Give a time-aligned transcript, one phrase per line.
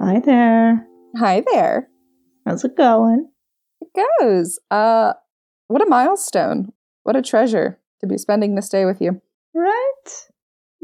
[0.00, 0.86] Hi there.
[1.16, 1.88] Hi there.
[2.46, 3.30] How's it going?
[3.80, 3.88] It
[4.20, 4.58] goes.
[4.70, 5.14] Uh,
[5.68, 6.72] what a milestone.
[7.04, 9.22] What a treasure to be spending this day with you.
[9.54, 10.28] Right?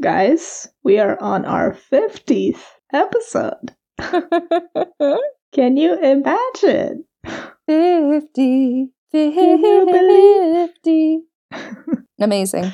[0.01, 3.75] Guys, we are on our 50th episode.
[5.53, 7.05] Can you imagine?
[7.67, 11.21] 50, 50.
[12.19, 12.73] Amazing.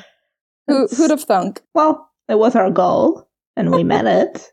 [0.66, 1.60] Who, who'd have thunk?
[1.74, 4.50] Well, it was our goal, and we met it.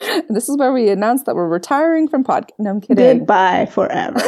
[0.28, 2.50] this is where we announced that we're retiring from podcast.
[2.58, 3.18] No, I'm kidding.
[3.18, 4.20] Goodbye forever.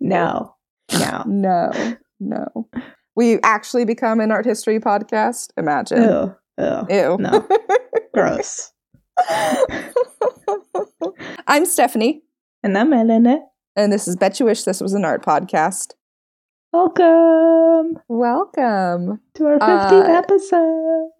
[0.00, 0.54] no,
[0.92, 1.22] no.
[1.26, 2.68] no, no.
[3.18, 5.48] We actually become an art history podcast.
[5.56, 6.02] Imagine.
[6.04, 6.86] Ew, ew.
[6.88, 7.16] Ew.
[7.18, 7.48] No.
[8.14, 8.70] Gross.
[11.48, 12.22] I'm Stephanie,
[12.62, 13.40] And I'm Elena.
[13.74, 15.94] and this is Bet You Wish This Was an Art Podcast.
[16.72, 19.20] Welcome Welcome.
[19.34, 21.10] to our 50th Uh, episode.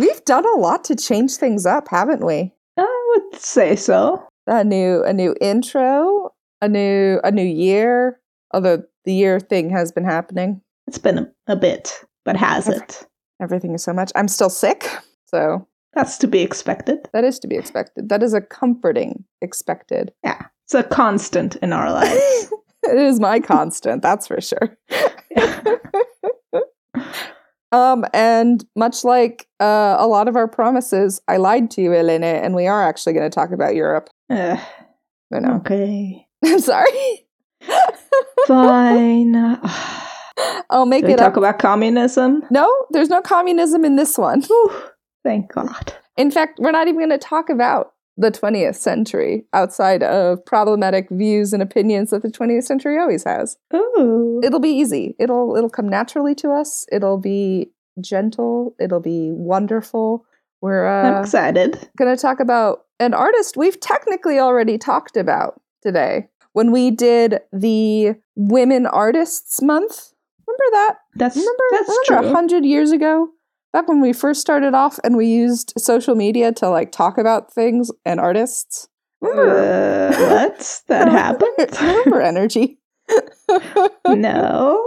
[0.00, 2.52] We've done a lot to change things up, haven't we?
[2.76, 4.26] I would say so.
[4.48, 8.18] A new a new intro, a new a new year.
[8.52, 10.60] Although the year thing has been happening.
[10.86, 11.92] It's been a, a bit,
[12.24, 12.78] but has Okay.
[12.78, 13.06] it?
[13.40, 14.12] Everything is so much.
[14.14, 14.88] I'm still sick,
[15.26, 17.08] so That's to be expected.
[17.12, 18.08] that is to be expected.
[18.08, 20.12] That is a comforting expected.
[20.24, 20.42] Yeah.
[20.64, 22.52] It's a constant in our lives.
[22.84, 24.76] it is my constant, that's for sure.
[27.72, 32.26] um, and much like uh, a lot of our promises, I lied to you, Elena,
[32.26, 34.08] and we are actually going to talk about Europe.
[34.30, 34.58] Ugh,
[35.32, 35.56] I know.
[35.56, 36.26] okay.
[36.44, 37.26] I'm sorry.
[38.46, 39.60] Fine.
[40.70, 41.36] I'll make we it talk up.
[41.36, 42.42] about communism?
[42.50, 44.42] no, there's no communism in this one.
[44.42, 44.82] Whew,
[45.24, 45.94] thank God.
[46.16, 51.08] In fact, we're not even going to talk about the 20th century outside of problematic
[51.10, 53.58] views and opinions that the 20th century always has.
[53.74, 54.40] Ooh.
[54.42, 55.14] It'll be easy.
[55.18, 56.86] It'll it'll come naturally to us.
[56.90, 58.74] It'll be gentle.
[58.80, 60.24] It'll be wonderful.
[60.62, 61.88] We're I'm uh, excited.
[61.98, 67.40] going to talk about an artist we've technically already talked about today when we did
[67.52, 70.12] the Women Artists Month.
[70.58, 70.94] Remember that?
[71.16, 72.30] That's Remember, that's remember true.
[72.30, 73.28] a hundred years ago,
[73.72, 77.52] back when we first started off, and we used social media to like talk about
[77.52, 78.88] things and artists.
[79.20, 80.80] Remember, Uh, what?
[80.88, 81.50] That happened?
[81.80, 82.78] remember energy.
[84.08, 84.82] no.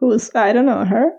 [0.00, 1.12] Who's I don't know her.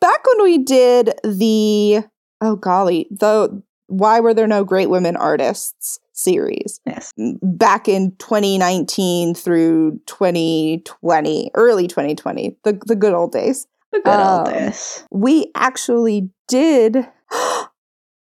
[0.00, 2.02] back when we did the
[2.40, 7.12] oh golly, the why were there no great women artists series Yes.
[7.42, 13.66] back in 2019 through 2020, early 2020, the the good old days.
[13.92, 15.04] The good old Um, days.
[15.10, 17.06] we actually did.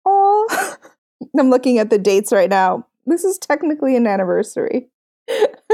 [0.09, 0.77] Oh,
[1.39, 2.87] I'm looking at the dates right now.
[3.07, 4.89] This is technically an anniversary.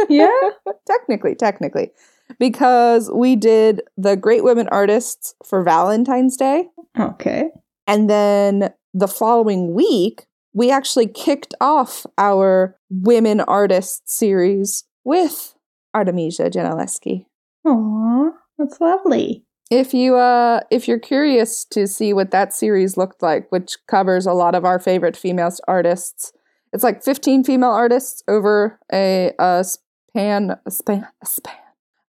[0.08, 0.30] Yeah.
[0.86, 1.90] technically, technically,
[2.38, 6.70] because we did the Great Women Artists for Valentine's Day.
[6.98, 7.50] Okay.
[7.86, 15.54] And then the following week, we actually kicked off our Women Artists series with
[15.94, 17.26] Artemisia Gentileschi.
[17.66, 19.44] Aw, that's lovely.
[19.70, 24.26] If you uh if you're curious to see what that series looked like, which covers
[24.26, 26.32] a lot of our favorite female artists,
[26.72, 31.54] it's like 15 female artists over a, a span a span a span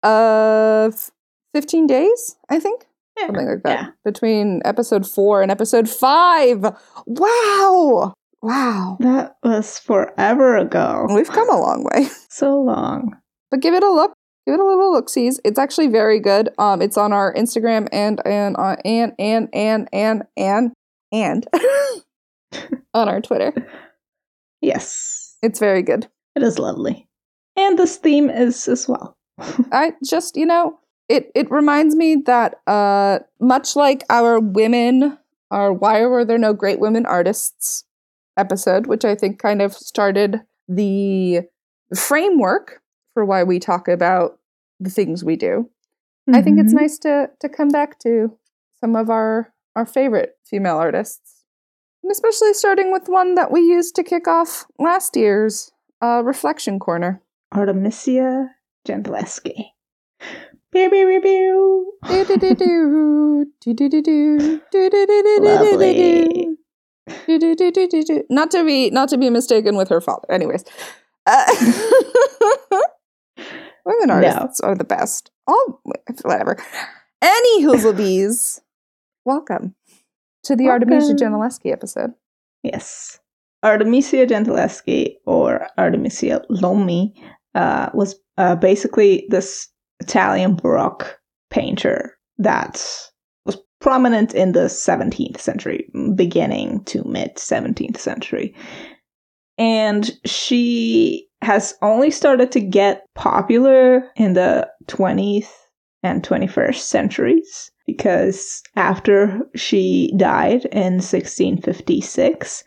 [0.03, 1.11] of
[1.53, 2.85] 15 days, I think.
[3.17, 3.27] Yeah.
[3.27, 3.79] Something like that.
[3.79, 3.87] Yeah.
[4.05, 6.75] Between episode 4 and episode 5.
[7.07, 8.13] Wow.
[8.41, 8.97] Wow.
[8.99, 11.07] That was forever ago.
[11.09, 12.07] We've come a long way.
[12.29, 13.17] So long.
[13.49, 14.13] but give it a look.
[14.45, 15.39] Give it a little look sees.
[15.43, 16.49] It's actually very good.
[16.59, 20.73] Um, it's on our Instagram and and uh, and and and and and
[21.11, 21.47] and
[22.93, 23.53] on our Twitter.
[24.61, 25.35] Yes.
[25.41, 26.07] It's very good.
[26.35, 27.07] It is lovely.
[27.55, 29.17] And this theme is as well.
[29.71, 35.17] I just you know it it reminds me that uh much like our women
[35.49, 37.83] our why were there no great women artists
[38.37, 41.41] episode, which I think kind of started the
[41.95, 42.81] framework
[43.13, 44.39] for why we talk about
[44.79, 45.69] the things we do.
[46.33, 46.81] I think it's Mhm.
[46.81, 48.37] nice to to come back to
[48.79, 51.43] some of our our favorite female artists,
[52.03, 56.79] and especially starting with one that we used to kick off last year's uh, reflection
[56.79, 57.21] corner.
[57.53, 58.49] Artemisia
[58.87, 59.71] Gentileschi.
[65.39, 66.57] Lovely.
[68.29, 70.31] Not to be not to be mistaken with her father.
[70.31, 70.63] Anyways,
[71.25, 71.45] uh,
[73.85, 74.13] women No.
[74.15, 75.31] artists are the best.
[75.47, 75.81] All
[76.23, 76.57] whatever.
[77.21, 78.59] Any Hoozlebees,
[79.25, 79.75] welcome.
[80.43, 82.11] to the Artemisia Gentileschi episode.
[82.63, 83.19] Yes.
[83.63, 87.13] Artemisia Gentileschi or Artemisia Lomi
[87.55, 89.67] uh, was uh, basically this
[89.99, 91.17] Italian Baroque
[91.49, 92.85] painter that
[93.79, 98.55] prominent in the 17th century, beginning to mid 17th century.
[99.57, 105.51] And she has only started to get popular in the 20th
[106.03, 112.63] and 21st centuries because after she died in 1656,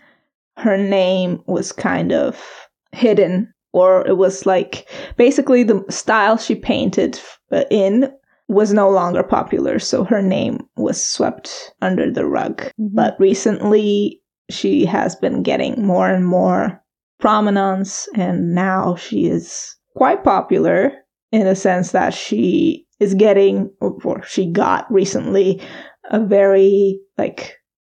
[0.56, 7.20] her name was kind of hidden, or it was like basically the style she painted
[7.52, 8.12] uh, in
[8.50, 12.62] was no longer popular, so her name was swept under the rug.
[12.62, 12.96] Mm-hmm.
[12.96, 14.20] But recently,
[14.50, 16.82] she has been getting more and more
[17.20, 20.92] prominence, and now she is quite popular
[21.30, 25.62] in a sense that she is getting, or she got recently,
[26.10, 27.54] a very like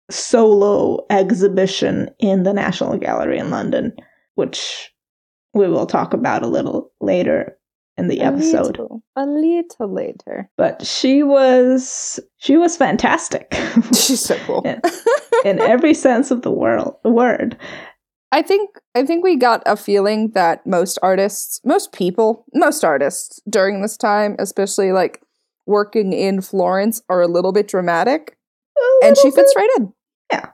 [0.09, 3.91] solo exhibition in the National Gallery in London,
[4.35, 4.89] which
[5.53, 7.57] we will talk about a little later
[7.97, 8.65] in the A episode.
[8.65, 10.49] little, a little later.
[10.57, 13.53] But she was she was fantastic
[13.93, 14.61] She's so cool.
[14.65, 14.79] Yeah.
[15.43, 17.57] in every sense of the world word.
[18.31, 23.39] I think I think we got a feeling that most artists, most people, most artists
[23.49, 25.21] during this time, especially like
[25.65, 28.37] working in Florence, are a little bit dramatic,
[29.01, 29.59] A and she little fits bit.
[29.61, 29.93] right in.
[30.31, 30.49] Yeah.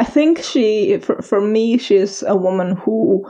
[0.00, 3.28] I think she, for, for me, she's a woman who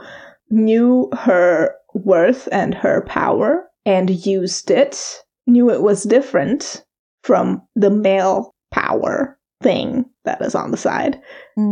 [0.49, 6.83] knew her worth and her power and used it, knew it was different
[7.23, 11.19] from the male power thing that is on the side.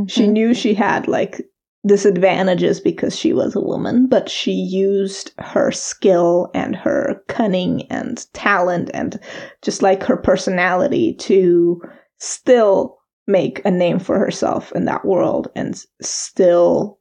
[0.07, 0.31] She Mhm.
[0.31, 1.41] knew she had like
[1.85, 8.25] disadvantages because she was a woman, but she used her skill and her cunning and
[8.33, 9.19] talent and
[9.61, 11.81] just like her personality to
[12.19, 12.97] still
[13.27, 16.99] make a name for herself in that world and still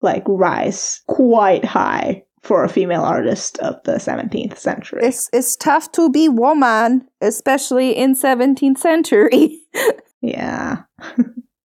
[0.00, 5.00] like rise quite high for a female artist of the 17th century.
[5.02, 9.60] It's it's tough to be woman, especially in 17th century.
[10.20, 10.82] yeah.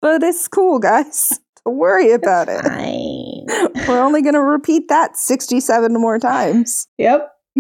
[0.00, 1.38] but it's cool, guys.
[1.64, 2.62] Don't worry about it.
[2.62, 3.46] Fine.
[3.88, 6.88] We're only gonna repeat that 67 more times.
[6.98, 7.30] Yep.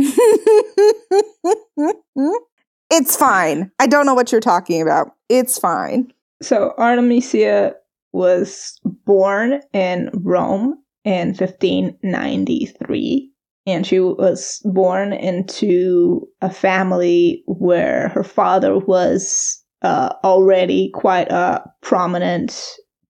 [2.90, 3.70] it's fine.
[3.78, 5.12] I don't know what you're talking about.
[5.28, 6.12] It's fine.
[6.42, 7.74] So Artemisia
[8.12, 13.30] was born in Rome in 1593,
[13.66, 21.62] and she was born into a family where her father was uh, already quite a
[21.82, 22.58] prominent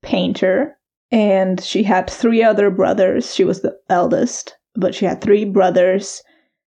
[0.02, 0.76] painter,
[1.10, 3.34] and she had three other brothers.
[3.34, 6.22] She was the eldest, but she had three brothers.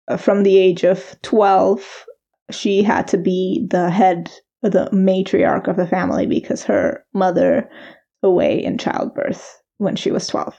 [0.07, 2.05] Uh, from the age of 12,
[2.51, 4.31] she had to be the head
[4.61, 7.69] the matriarch of the family because her mother
[8.23, 10.59] away in childbirth when she was 12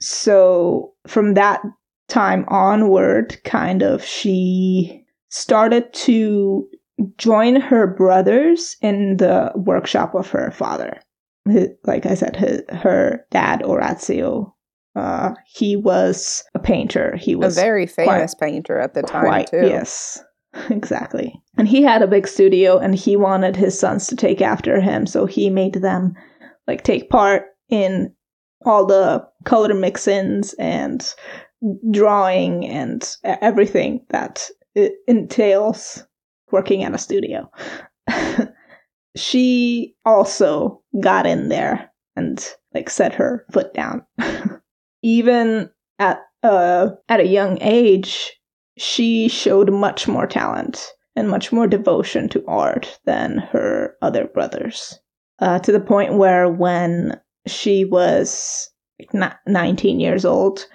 [0.00, 1.62] so from that
[2.08, 6.68] time onward kind of she started to
[7.16, 11.00] join her brothers in the workshop of her father
[11.84, 14.54] like i said her, her dad orazio
[14.96, 19.48] uh, he was a painter he was A very famous painter at the time, Quite,
[19.48, 19.66] too.
[19.66, 20.22] Yes,
[20.70, 21.34] exactly.
[21.58, 25.06] And he had a big studio and he wanted his sons to take after him,
[25.06, 26.14] so he made them
[26.66, 28.14] like take part in
[28.64, 31.14] all the color mix-ins and
[31.90, 36.04] drawing and everything that it entails
[36.50, 37.50] working at a studio.
[39.16, 44.04] she also got in there and like set her foot down.
[45.02, 48.32] Even at uh at a young age,
[48.76, 54.98] she showed much more talent and much more devotion to art than her other brothers.
[55.40, 58.70] Uh, to the point where when she was
[59.46, 60.66] 19 years old,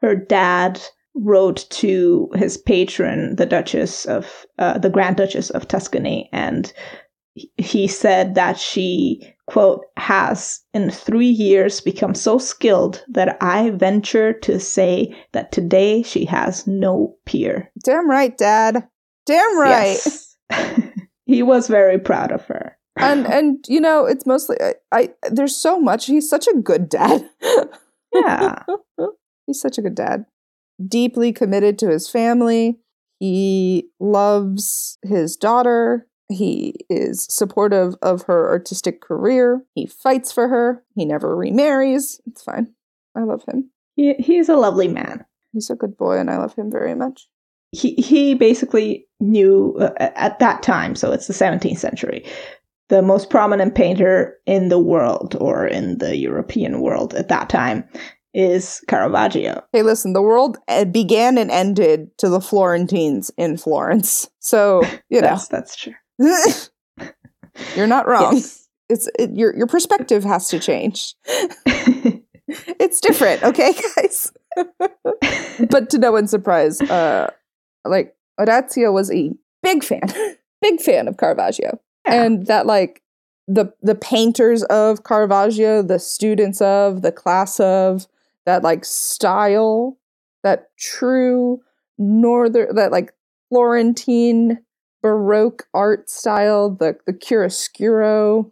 [0.00, 0.80] her dad
[1.14, 6.72] wrote to his patron, the Duchess of uh, the Grand Duchess of Tuscany, and
[7.56, 14.32] he- said that she quote has in three years become so skilled that I venture
[14.32, 17.70] to say that today she has no peer.
[17.84, 18.86] Damn right, Dad.
[19.26, 19.98] Damn right.
[20.04, 20.36] Yes.
[21.24, 22.76] he was very proud of her.
[22.96, 25.10] And and you know, it's mostly I, I.
[25.30, 26.06] There's so much.
[26.06, 27.28] He's such a good dad.
[28.14, 28.62] Yeah.
[29.46, 30.26] He's such a good dad.
[30.86, 32.78] Deeply committed to his family.
[33.18, 36.06] He loves his daughter.
[36.28, 39.64] He is supportive of her artistic career.
[39.74, 40.84] He fights for her.
[40.94, 42.20] He never remarries.
[42.26, 42.72] It's fine.
[43.16, 43.70] I love him.
[43.96, 45.24] He, he's a lovely man.
[45.52, 47.28] He's a good boy, and I love him very much.
[47.72, 52.24] He, he basically knew uh, at that time, so it's the 17th century,
[52.90, 57.84] the most prominent painter in the world or in the European world at that time
[58.34, 59.62] is Caravaggio.
[59.72, 64.28] Hey, listen, the world uh, began and ended to the Florentines in Florence.
[64.40, 65.94] So, you know, That's that's true.
[67.76, 68.34] you're not wrong.
[68.34, 68.68] Yes.
[68.88, 71.14] It's it, your your perspective has to change.
[72.80, 74.32] It's different, okay, guys?
[75.70, 77.30] but to no one's surprise, uh
[77.84, 79.30] like Orazio was a
[79.62, 80.02] big fan,
[80.60, 81.78] big fan of Caravaggio.
[82.06, 82.24] Yeah.
[82.24, 83.02] and that like
[83.46, 88.06] the the painters of Caravaggio, the students of, the class of
[88.46, 89.98] that like style,
[90.42, 91.60] that true
[91.98, 93.12] northern that like
[93.48, 94.58] Florentine
[95.02, 98.50] Baroque art style, the the chiaroscuro,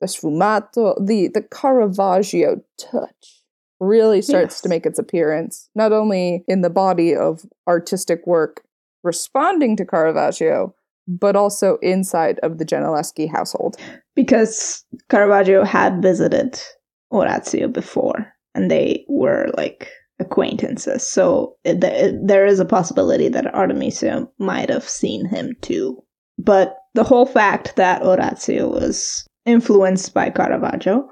[0.00, 3.42] the sfumato, the the Caravaggio touch
[3.80, 8.62] really starts to make its appearance, not only in the body of artistic work
[9.02, 10.74] responding to Caravaggio,
[11.06, 13.76] but also inside of the Gentileschi household.
[14.14, 16.60] because Caravaggio had visited
[17.12, 21.06] Orazio before and they were like acquaintances.
[21.06, 26.02] So it, th- there is a possibility that Artemisia might have seen him too.
[26.38, 31.08] But the whole fact that Orazio was influenced by Caravaggio,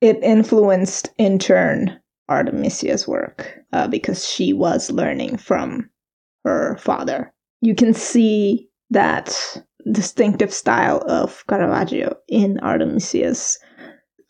[0.00, 5.90] it influenced in turn Artemisia's work uh, because she was learning from
[6.44, 7.32] her father.
[7.60, 9.62] You can see that
[9.92, 13.58] distinctive style of Caravaggio in Artemisia's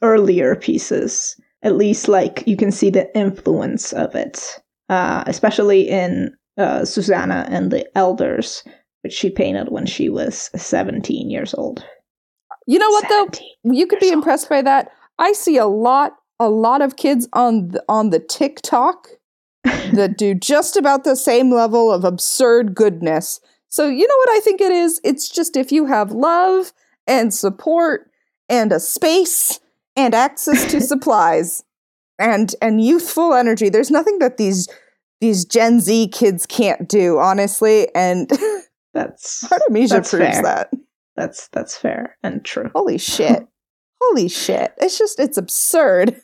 [0.03, 1.37] earlier pieces.
[1.63, 7.47] At least, like you can see the influence of it, uh, especially in uh, Susanna
[7.51, 8.63] and the Elders,
[9.03, 11.85] which she painted when she was 17 years old.
[12.67, 13.73] You know what though?
[13.73, 14.15] You could be old.
[14.15, 14.91] impressed by that.
[15.19, 19.09] I see a lot a lot of kids on the, on the TikTok
[19.65, 23.41] that do just about the same level of absurd goodness.
[23.77, 25.03] So, you know what I think it is?
[25.05, 26.73] It's just if you have love
[27.07, 28.11] and support
[28.49, 29.61] and a space
[29.95, 31.63] and access to supplies
[32.19, 34.67] and and youthful energy, there's nothing that these
[35.21, 38.31] these Gen Z kids can't do, honestly, and
[38.95, 40.43] That's Artemisia That's proves fair.
[40.43, 40.71] that.
[41.15, 42.71] that's that's fair and true.
[42.75, 43.47] Holy shit.
[44.03, 44.73] Holy shit.
[44.79, 46.17] It's just it's absurd.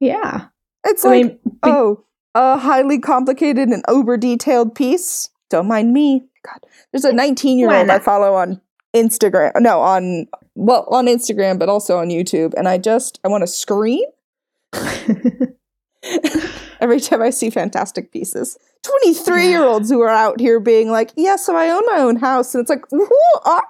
[0.00, 0.46] Yeah,
[0.84, 5.28] it's I like mean, be- oh, a highly complicated and over detailed piece.
[5.48, 6.24] Don't mind me.
[6.44, 6.60] God,
[6.92, 8.60] there's a 19 year old I follow on
[8.94, 9.52] Instagram.
[9.60, 13.46] No, on well, on Instagram, but also on YouTube, and I just I want to
[13.46, 14.04] scream
[16.80, 18.58] every time I see fantastic pieces.
[18.82, 22.16] 23 year olds who are out here being like, yeah, so I own my own
[22.16, 23.08] house, and it's like, who
[23.44, 23.64] are?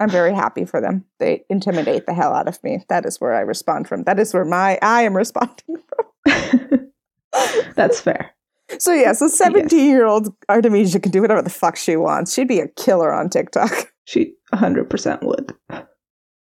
[0.00, 1.04] I'm very happy for them.
[1.20, 2.84] They intimidate the hell out of me.
[2.88, 4.02] That is where I respond from.
[4.04, 5.76] That is where my I am responding
[6.26, 6.90] from.
[7.74, 8.30] that's fair.
[8.78, 12.32] So yeah, so 17 year old Artemisia can do whatever the fuck she wants.
[12.32, 13.70] She'd be a killer on TikTok.
[14.06, 15.54] She 100% would.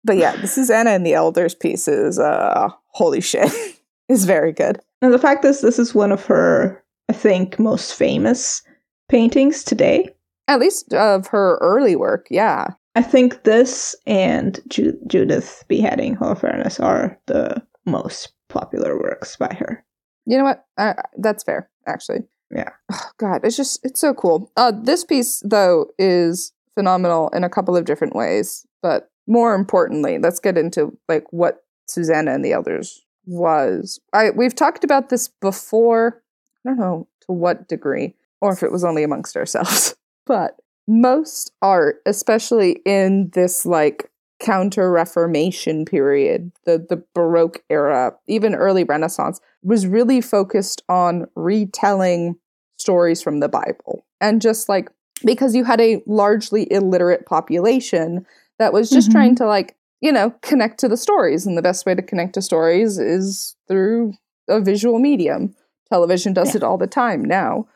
[0.03, 3.51] But yeah, this Susanna and the Elders piece is uh holy shit.
[4.11, 4.79] is very good.
[5.01, 8.61] And the fact is, this is one of her, I think, most famous
[9.09, 10.09] paintings today.
[10.47, 12.67] At least of her early work, yeah.
[12.95, 19.83] I think this and Ju- Judith beheading Holofernes are the most popular works by her.
[20.25, 20.65] You know what?
[20.77, 22.23] Uh, that's fair, actually.
[22.53, 22.69] Yeah.
[22.91, 24.51] Oh, God, it's just it's so cool.
[24.57, 30.17] Uh, this piece though is phenomenal in a couple of different ways, but more importantly,
[30.19, 33.99] let's get into like what Susanna and the Elders was.
[34.13, 36.21] I we've talked about this before.
[36.65, 41.51] I don't know to what degree, or if it was only amongst ourselves, but most
[41.61, 44.11] art, especially in this like
[44.41, 52.35] counter reformation period the the baroque era even early renaissance was really focused on retelling
[52.77, 54.89] stories from the bible and just like
[55.23, 58.25] because you had a largely illiterate population
[58.57, 59.11] that was just Mhm.
[59.13, 62.33] trying to like you know connect to the stories and the best way to connect
[62.33, 64.13] to stories is through
[64.47, 65.55] a visual medium
[65.89, 66.57] television does Yeah.
[66.57, 67.67] it all the time now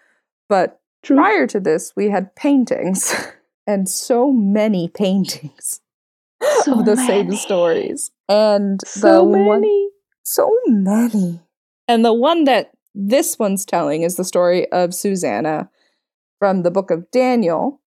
[0.49, 1.17] but True.
[1.17, 3.13] prior to this we had paintings
[3.67, 5.81] and so many paintings
[6.63, 9.89] So of the same stories and the So one many.
[10.23, 11.41] so many
[11.87, 15.69] and the one that this one's telling is the story of susanna
[16.39, 17.81] from the book of daniel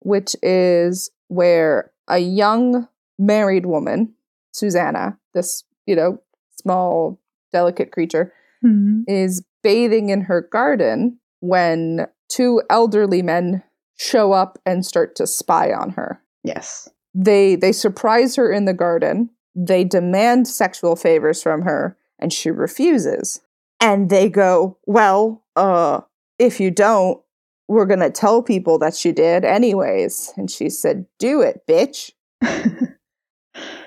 [0.00, 4.14] which is where a young married woman
[4.52, 6.18] susanna this you know
[6.60, 7.18] small
[7.52, 8.32] delicate creature
[8.64, 9.04] Mhm.
[9.06, 13.62] is bathing in her garden when two elderly men
[13.96, 16.20] show up and start to spy on her.
[16.42, 16.88] Yes.
[17.14, 19.28] They they surprise her in the garden.
[19.54, 23.40] They demand sexual favors from her and she refuses.
[23.84, 26.00] And they go, "Well, uh
[26.38, 27.20] if you don't,
[27.68, 30.32] we're going to tell people that she did anyways.
[30.36, 32.10] And she said, do it, bitch.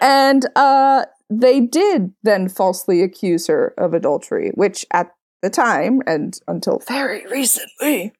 [0.02, 5.12] and uh, they did then falsely accuse her of adultery, which at
[5.42, 8.12] the time and until very recently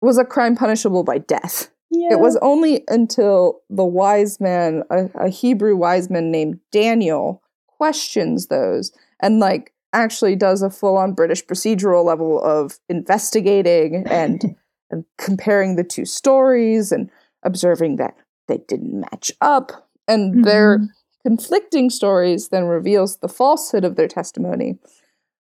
[0.00, 1.70] was a crime punishable by death.
[1.90, 2.08] yeah.
[2.12, 8.46] It was only until the wise man, a, a Hebrew wise man named Daniel, questions
[8.46, 8.90] those
[9.20, 14.56] and like actually does a full on British procedural level of investigating and,
[14.90, 17.10] and comparing the two stories and
[17.42, 18.14] observing that
[18.48, 19.88] they didn't match up.
[20.08, 20.88] And their Mhm.
[21.26, 24.78] conflicting stories then reveals the falsehood of their testimony,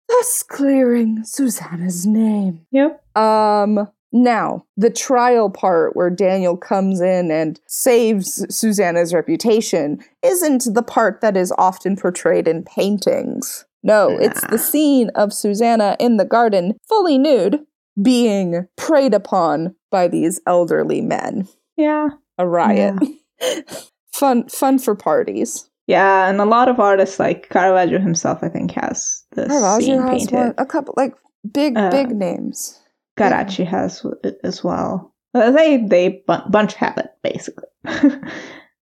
[0.07, 2.65] thus clearing Susanna's name.
[2.71, 3.01] Yep.
[3.17, 3.87] Um
[4.17, 11.19] now, the trial part where Daniel comes in and saves Susanna's reputation isn't the part
[11.19, 13.65] that is often portrayed in paintings.
[13.85, 17.59] No, it's the scene of Susanna in the garden, fully nude,
[18.01, 21.47] being preyed upon by these elderly men.
[21.77, 22.09] Yeah.
[22.37, 22.95] A riot.
[24.11, 25.69] fun fun for parties.
[25.87, 30.01] Yeah, and a lot of artists like Caravaggio himself, I think, has this Caravaggio scene
[30.01, 30.35] has painted.
[30.35, 31.13] one, a couple like
[31.53, 32.81] big Uh, big names.
[33.19, 35.13] Carracci has it as well.
[35.33, 37.67] They they bu- bunch have it basically.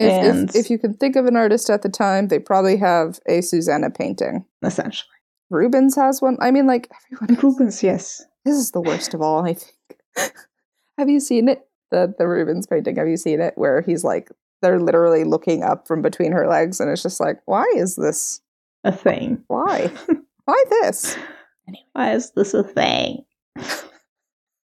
[0.01, 2.77] If, and if, if you can think of an artist at the time, they probably
[2.77, 4.45] have a Susanna painting.
[4.63, 5.09] essentially,
[5.51, 6.37] Rubens has one.
[6.41, 7.35] I mean, like everyone.
[7.35, 8.25] has- Rubens, yes.
[8.45, 9.45] This is the worst of all.
[9.45, 9.75] I think.
[10.99, 11.67] have you seen it?
[11.91, 12.97] The the Rubens painting.
[12.97, 13.55] Have you seen it?
[13.57, 14.31] Where he's like,
[14.63, 18.41] they're literally looking up from between her legs, and it's just like, why is this?
[18.85, 19.43] A thing.
[19.49, 19.91] Why?
[20.45, 21.17] why this?
[21.93, 23.25] Why is this a thing?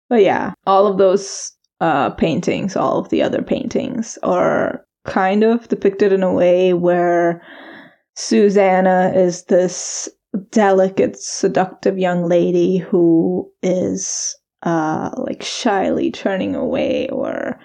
[0.09, 5.69] but yeah, all of those uh, paintings, all of the other paintings, are kind of
[5.69, 7.43] depicted in a way where
[8.15, 10.09] Susanna is this
[10.51, 17.59] delicate, seductive young lady who is uh, like shyly turning away or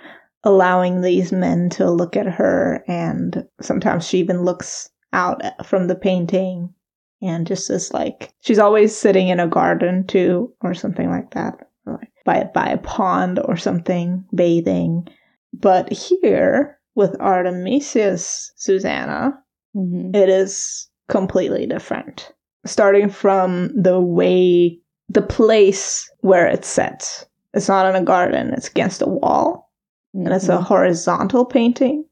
[0.44, 5.96] allowing these men to look at her, and sometimes she even looks out from the
[5.96, 6.74] painting
[7.22, 11.70] and just is like she's always sitting in a garden too or something like that
[12.26, 15.08] by by a pond or something bathing.
[15.54, 19.40] But here with artemisia's susanna
[19.76, 20.16] Mm-hmm.
[20.16, 22.32] it is completely different
[22.64, 24.80] starting from the way
[25.10, 29.64] the place where it's set it's not in a garden it's against a wall
[30.14, 32.06] and it's a horizontal painting.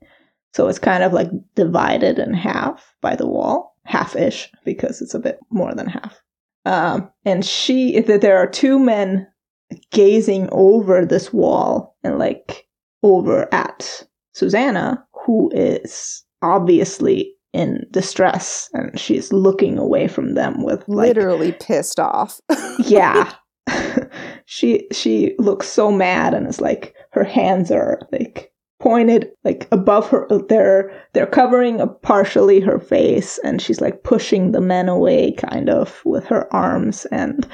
[0.54, 5.14] So it's kind of like divided in half by the wall, half ish, because it's
[5.14, 6.22] a bit more than half.
[6.66, 9.28] Um, and she, that there are two men
[9.92, 12.68] gazing over this wall and like
[13.04, 20.80] over at Susanna, who is obviously in distress and she's looking away from them with
[20.88, 22.40] like literally pissed off.
[22.80, 23.34] yeah
[24.46, 30.10] she she looks so mad and it's like her hands are like pointed like above
[30.10, 35.32] her they're they're covering a partially her face and she's like pushing the men away
[35.34, 37.48] kind of with her arms and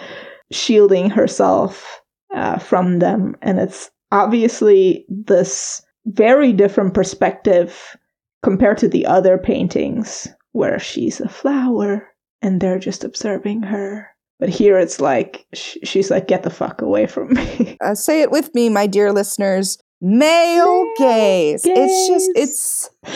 [0.51, 2.01] shielding herself
[2.33, 7.95] uh, from them and it's obviously this very different perspective
[8.43, 12.07] compared to the other paintings where she's a flower
[12.41, 14.07] and they're just observing her
[14.39, 18.21] but here it's like sh- she's like, "Get the fuck away from me." uh, say
[18.21, 19.79] it with me, my dear listeners.
[19.99, 21.63] Male Male gaze.
[21.65, 22.89] It's just it's.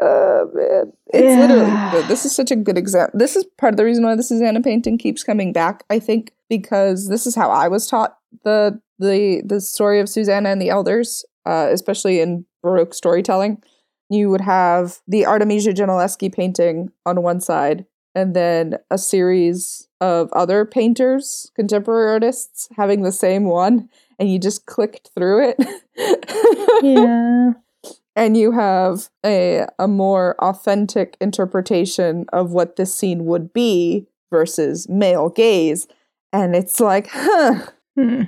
[0.00, 1.40] oh man, it's Yeah.
[1.46, 2.02] literally.
[2.06, 3.18] This is such a good example.
[3.18, 5.84] This is part of the reason why the Susanna painting keeps coming back.
[5.90, 10.50] I think because this is how I was taught the the the story of Susanna
[10.50, 13.62] and the elders, uh, especially in Baroque storytelling.
[14.10, 17.84] You would have the Artemisia Gentileschi painting on one side,
[18.14, 24.38] and then a series of other painters, contemporary artists, having the same one, and you
[24.38, 26.82] just clicked through it.
[26.82, 27.52] yeah,
[28.16, 34.86] and you have a a more authentic interpretation of what this scene would be versus
[34.90, 35.88] male gaze
[36.34, 37.66] and it's like huh
[37.98, 38.22] Hmm.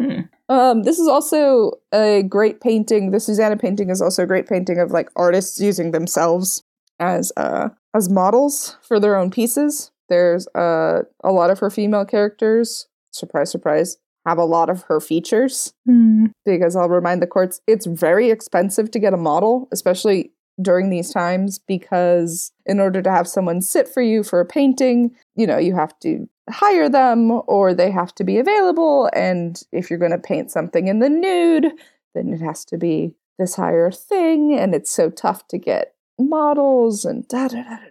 [0.00, 0.20] Hmm.
[0.48, 4.78] um this is also a great painting the susanna painting is also a great painting
[4.78, 6.62] of like artists using themselves
[6.98, 12.04] as uh as models for their own pieces there's uh a lot of her female
[12.04, 16.26] characters surprise surprise have a lot of her features Hmm.
[16.44, 21.12] because I'll remind the courts it's very expensive to get a model, especially during these
[21.12, 25.58] times, because in order to have someone sit for you for a painting, you know,
[25.58, 29.10] you have to hire them or they have to be available.
[29.14, 31.72] And if you're going to paint something in the nude,
[32.14, 34.58] then it has to be this higher thing.
[34.58, 37.90] And it's so tough to get models and da da da da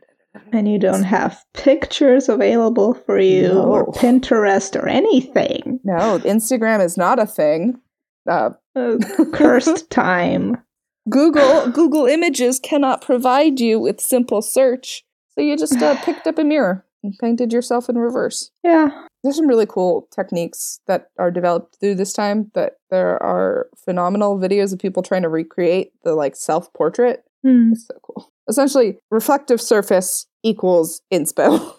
[0.51, 5.79] and you don't have pictures available for you or Pinterest or anything.
[5.84, 7.79] No, Instagram is not a thing.
[8.27, 8.97] Uh, Uh,
[9.34, 10.55] cursed time.
[11.10, 16.38] Google Google Images cannot provide you with simple search, so you just uh, picked up
[16.38, 18.52] a mirror and painted yourself in reverse.
[18.63, 19.06] Yeah.
[19.24, 22.52] There's some really cool techniques that are developed through this time.
[22.54, 27.24] That there are phenomenal videos of people trying to recreate the like self portrait.
[27.43, 27.72] Hmm.
[27.74, 28.32] It's so cool.
[28.48, 31.76] Essentially, reflective surface equals inspo.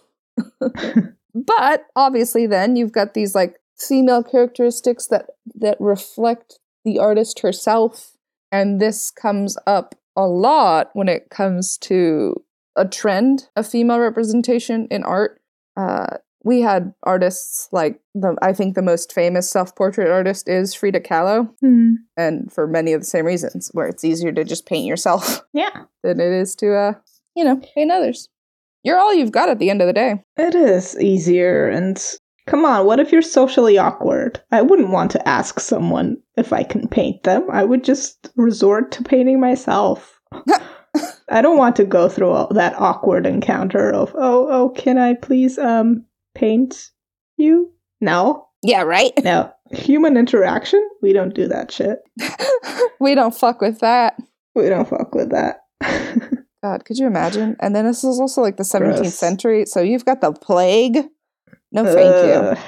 [1.34, 8.12] but obviously, then you've got these like female characteristics that that reflect the artist herself,
[8.52, 12.34] and this comes up a lot when it comes to
[12.76, 15.40] a trend of female representation in art.
[15.76, 21.00] Uh, we had artists like the I think the most famous self-portrait artist is Frida
[21.00, 21.94] Kahlo, Hmm.
[22.16, 25.84] and for many of the same reasons, where it's easier to just paint yourself Yeah.
[26.02, 26.94] than it is to uh
[27.36, 28.28] you know paint others
[28.82, 32.02] you're all you've got at the end of the day It is easier and
[32.50, 34.42] come on, what if you're socially awkward?
[34.50, 37.46] I wouldn't want to ask someone if I can paint them.
[37.48, 40.20] I would just resort to painting myself.
[41.30, 45.14] I don't want to go through all that awkward encounter of, "Oh, oh, can I
[45.14, 46.90] please um paint
[47.36, 48.48] you?" No.
[48.62, 49.52] yeah right No.
[49.70, 50.82] Human interaction?
[51.00, 52.00] We don't do that shit.
[53.00, 54.16] we don't fuck with that
[54.56, 55.60] We don't fuck with that.
[56.62, 59.14] god could you imagine and then this is also like the 17th Gross.
[59.14, 61.06] century so you've got the plague
[61.72, 62.58] no thank you Ugh.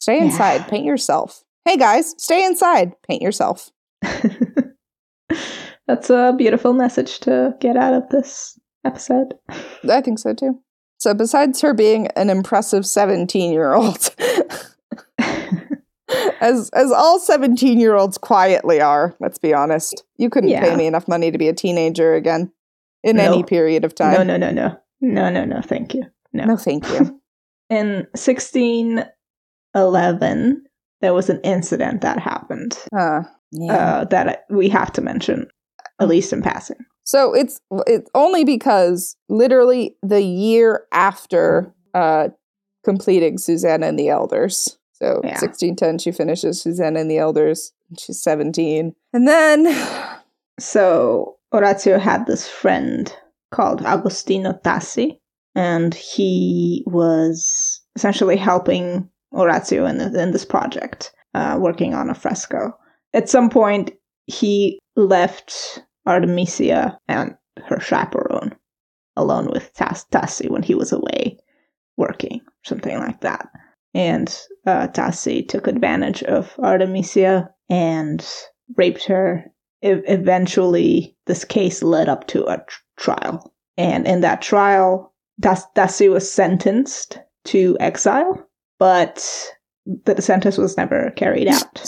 [0.00, 0.24] stay yeah.
[0.24, 3.70] inside paint yourself hey guys stay inside paint yourself
[5.86, 9.34] That's a beautiful message to get out of this episode.
[9.88, 10.60] i think so too
[10.98, 14.14] so besides her being an impressive 17 year old
[16.40, 20.86] as as all 17 year olds quietly are let's be honest you couldn't pay me
[20.86, 22.52] enough money to be a teenager again
[23.02, 24.76] in any period of time No, no, no, no.
[25.02, 26.04] No, no, no, thank you.
[26.32, 26.44] No.
[26.44, 27.19] No, thank you
[27.70, 30.64] In 1611,
[31.00, 33.72] there was an incident that happened uh, yeah.
[33.72, 35.46] uh, that we have to mention,
[36.00, 36.76] at least in passing.
[37.04, 42.28] so it's it's only because literally the year after uh
[42.84, 44.78] completing Susanna and the Elders.
[44.92, 45.40] So Yeah.
[45.40, 47.72] 1610 she finishes Susanna and the Elders.
[47.98, 48.94] She's 17.
[49.12, 49.66] And then
[50.58, 53.10] So, Orazio had this friend
[53.50, 55.18] called Agostino Tassi,
[55.54, 62.76] and he was essentially helping Orazio in, in this project, uh, working on a fresco.
[63.12, 63.92] At some point,
[64.26, 67.34] he left Artemisia and
[67.66, 68.54] her chaperone
[69.16, 71.38] alone with Tas- Tassi when he was away
[71.96, 73.48] working, something like that.
[73.92, 74.28] And
[74.66, 78.26] uh, Tassi took advantage of Artemisia and
[78.76, 79.44] raped her
[79.82, 85.09] e- eventually this case led up to a tr- trial and in that trial
[85.40, 88.46] das- Tassi was sentenced to exile
[88.78, 89.24] but
[90.04, 91.80] the sentence was never carried out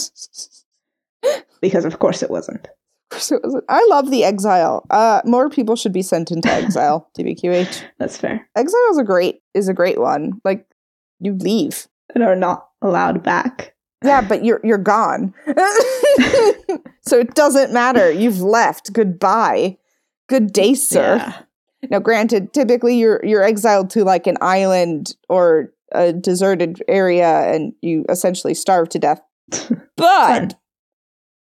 [1.61, 2.67] because of course it wasn't
[3.13, 4.85] So it was- I love the exile.
[4.91, 7.09] Uh, more people should be sent into exile.
[7.17, 7.83] TBQH.
[7.99, 10.41] that's fair Exile is a great is a great one.
[10.45, 10.67] Like
[11.21, 11.87] you leave.
[12.15, 15.35] and are not allowed back Yeah, but you're you're gone.
[17.03, 18.11] so it doesn't matter.
[18.11, 18.93] You've left.
[18.93, 19.77] Goodbye.
[20.29, 21.17] Good day, sir.
[21.19, 21.43] Yeah.
[21.91, 27.73] Now, granted, typically you're you're exiled to like an island or a deserted area, and
[27.83, 29.21] you essentially starve to death.
[29.97, 30.55] But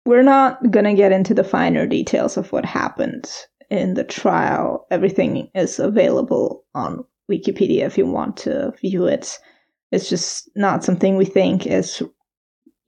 [0.06, 3.30] We're not going to get into the finer details of what happened
[3.70, 4.86] in the trial.
[4.90, 9.38] Everything is available on Wikipedia if you want to view it.
[9.92, 12.02] It's just not something we think is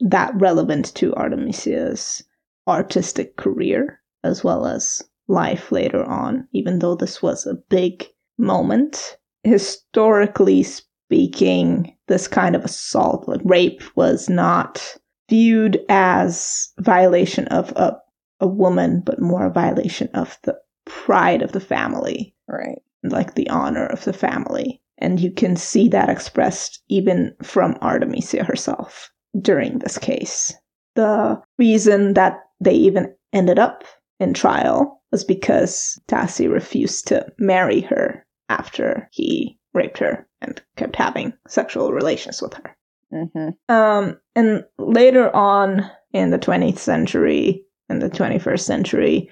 [0.01, 2.23] that relevant to Artemisia's
[2.69, 8.07] artistic career as well as life later on, even though this was a big
[8.39, 9.17] moment.
[9.45, 14.97] Historically speaking, this kind of assault, like rape, was not
[15.29, 17.97] viewed as violation of a,
[18.41, 23.49] a woman, but more a violation of the pride of the family, right, like the
[23.51, 24.81] honor of the family.
[24.99, 29.11] And you can see that expressed even from Artemisia herself
[29.41, 30.55] during this case.
[30.95, 33.85] The reason that they even ended up
[34.19, 40.97] in trial was because Tassi refused to marry her after he raped her and kept
[40.97, 42.77] having sexual relations with her.
[43.11, 49.31] hmm Um, and later on in the 20th century in the 21st century,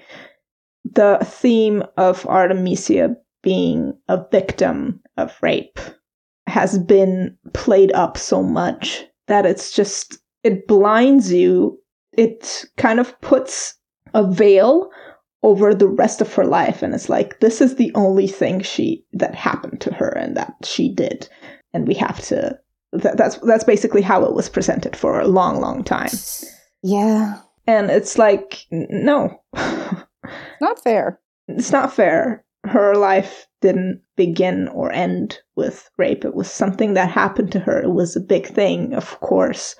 [0.85, 5.79] the theme of Artemisia being a victim of rape
[6.47, 11.79] has been played up so much that it's just, it blinds you.
[12.13, 13.75] It kind of puts
[14.15, 14.89] a veil
[15.43, 16.81] over the rest of her life.
[16.81, 20.55] And it's like this is the only thing she that happened to her and that
[20.63, 21.29] she did.
[21.73, 22.57] And we have to
[22.93, 26.09] that, that's that's basically how it was presented for a long long time.
[26.81, 27.41] Yeah.
[27.67, 29.41] and it's like no.
[30.61, 31.19] Not fair.
[31.47, 32.43] it's not fair.
[32.63, 36.25] Her life didn't begin or end with rape.
[36.25, 37.79] It was something that happened to her.
[37.83, 39.75] It was a big thing of course.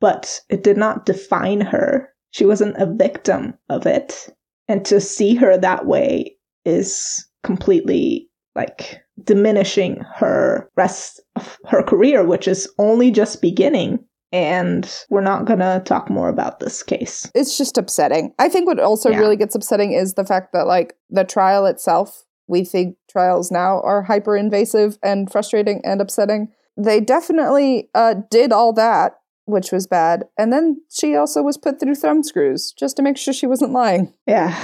[0.00, 4.28] But it did not define her she wasn't a victim of it
[4.68, 12.24] and to see her that way is completely like diminishing her rest of her career
[12.24, 13.98] which is only just beginning
[14.30, 18.34] and we're not going to talk more about this case It's just upsetting.
[18.38, 19.20] I think what also Yeah.
[19.20, 23.80] really gets upsetting is the fact that like the trial itself, we think trials now
[23.80, 26.48] are hyper invasive and frustrating and upsetting.
[26.76, 29.14] They definitely uh, did all that,
[29.48, 30.24] which was bad.
[30.36, 33.72] And then she also was put through thumb screws just to make sure she wasn't
[33.72, 34.12] lying.
[34.26, 34.54] yeah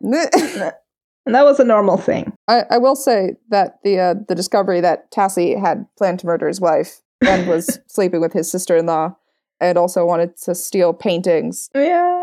[0.00, 5.10] and that was a normal thing I will say that the uh, the discovery that
[5.10, 9.14] Tassi had planned to murder his wife and was sleeping with his sister in law
[9.60, 12.20] and also wanted to steal paintings, yeah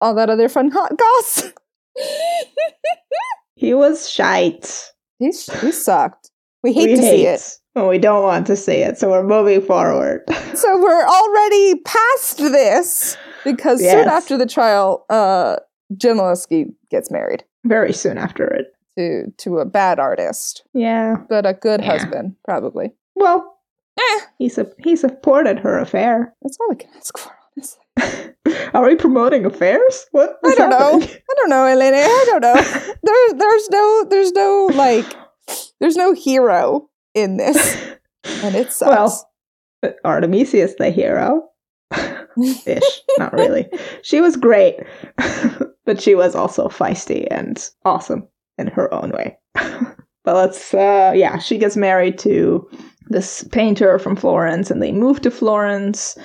[0.00, 1.52] all that other fun hot goss.
[3.54, 4.92] He was shite.
[5.18, 5.32] he, he
[5.72, 6.30] sucked.
[6.62, 7.58] We hate we to see it.
[7.76, 10.22] And we don't want to see it, so we're moving forward.
[10.52, 15.56] So we're already past this because soon after the trial, uh,
[15.94, 18.74] Gentileschi gets married Very soon after it.
[18.98, 21.16] to to a bad artist, Yeah.
[21.28, 21.92] but a good Yeah.
[21.92, 22.92] husband, probably.
[23.14, 23.56] Well,
[23.98, 26.34] Eh, he su- he supported her affair.
[26.42, 28.34] that's all we can ask for, honestly.
[28.74, 30.06] Are we promoting affairs?
[30.12, 30.38] What?
[30.44, 31.00] I don't know.
[31.00, 31.96] I don't know, Elena.
[31.98, 32.54] I don't know.
[33.02, 35.06] There's there's no there's no like
[35.80, 37.76] there's no hero in this,
[38.42, 39.24] and it sucks.
[39.82, 41.48] well, Artemisia is the hero.
[42.66, 43.02] Ish.
[43.18, 43.68] Not really.
[44.02, 44.76] She was great,
[45.84, 49.36] but she was also feisty and awesome in her own way.
[49.54, 52.68] but let's, uh, yeah, she gets married to
[53.08, 56.16] this painter from Florence and they move to Florence.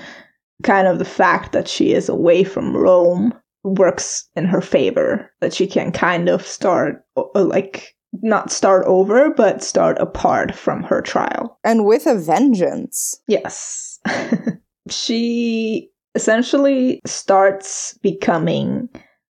[0.64, 5.54] Kind of the fact that she is away from Rome works in her favor, that
[5.54, 11.02] she can kind of start, uh, like, not start over, but start apart from her
[11.02, 11.60] trial.
[11.64, 13.20] and with a vengeance.
[13.28, 14.00] Yes.
[14.90, 18.90] she essentially starts becoming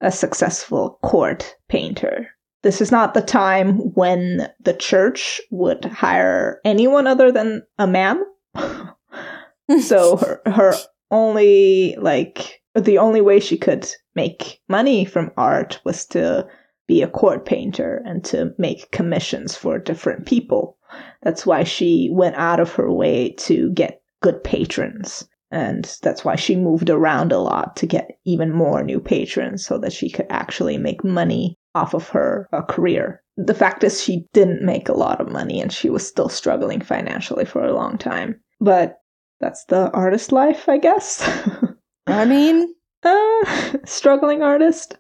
[0.02, 2.28] a successful court painter.
[2.64, 8.22] This is not the time when the church would hire anyone other than a man.
[9.82, 10.74] so her, her
[11.12, 16.48] only like the only way she could make money from art was to
[16.88, 20.78] be a court painter and to make commissions for different people.
[21.24, 25.28] That's why she went out of her way to get good patrons.
[25.52, 29.78] And that's why she moved around a lot to get even more new patrons so
[29.78, 33.22] that she could actually make money off of her uh, career.
[33.38, 36.82] The fact is, she didn't make a lot of money and she was still struggling
[36.82, 38.40] financially for a long time.
[38.60, 38.98] But
[39.40, 41.30] that's the artist life, I guess.
[42.08, 44.98] I mean, uh, struggling artist.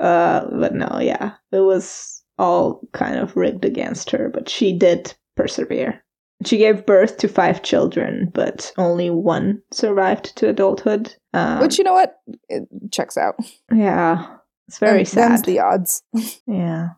[0.00, 5.14] Uh, but no, yeah, it was all kind of rigged against her, but she did
[5.36, 6.02] persevere.
[6.44, 11.14] She gave birth to five children, but only one survived to adulthood.
[11.32, 12.16] Um, which you know what,
[12.48, 13.36] it checks out.
[13.72, 14.26] yeah,
[14.68, 15.44] it's very And sad.
[15.44, 16.02] the odds.
[16.46, 16.88] Yeah.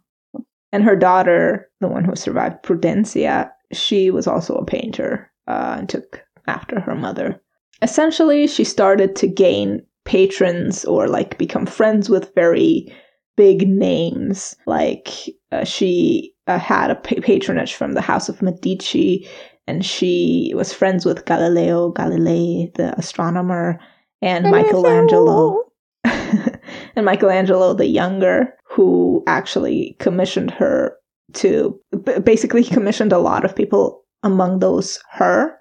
[0.72, 5.88] And her daughter, the one who survived, Prudencia, she was also a painter uh, and
[5.88, 7.40] took after her mother.
[7.82, 12.92] Essentially, she started to gain patrons or like become friends with very
[13.36, 14.56] big names.
[14.66, 15.08] Like
[15.52, 19.28] uh, she uh, had a pa- patronage from the House of Medici,
[19.66, 23.78] and she was friends with Galileo Galilei, the astronomer,
[24.22, 25.64] and Michelangelo
[26.04, 30.96] and Michelangelo the Younger, who actually commissioned her
[31.34, 35.58] to b- basically commissioned a lot of people, among those her,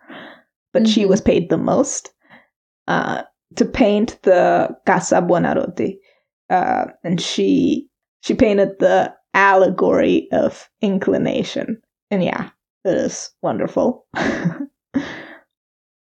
[0.72, 1.10] but she Mhm.
[1.10, 2.12] was paid the most
[2.88, 3.24] uh,
[3.56, 5.98] to paint the Casa Buonarroti,
[6.50, 7.88] uh, and she
[8.22, 11.82] she painted the allegory of inclination,
[12.12, 12.50] and yeah,
[12.84, 14.06] it is wonderful.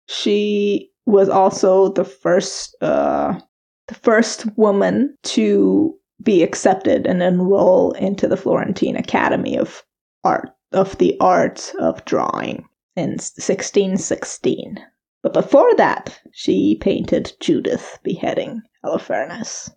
[0.07, 3.39] she was also the first uh,
[3.87, 9.83] the first woman to be accepted and enroll into the Florentine Academy of
[10.23, 12.65] Art of the Arts of Drawing
[12.95, 14.79] in 1616.
[15.23, 19.69] But before that, she painted Judith beheading Holofernes.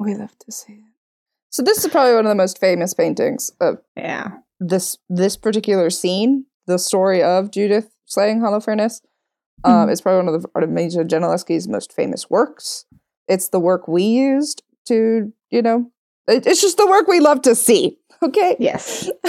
[0.00, 0.80] We love to see it.
[1.50, 4.38] So this is probably one of the most famous paintings of Yeah.
[4.58, 9.02] this this particular scene, the story of Judith slaying Holofernes.
[9.62, 9.92] Um, Mhm.
[9.92, 12.86] it's probably one of the Artemisia Gentileschi's most famous works.
[13.28, 15.90] It's the work we used to, you know,
[16.26, 17.98] It- It's just the work we love to see.
[18.22, 18.56] Okay.
[18.58, 19.10] Yes.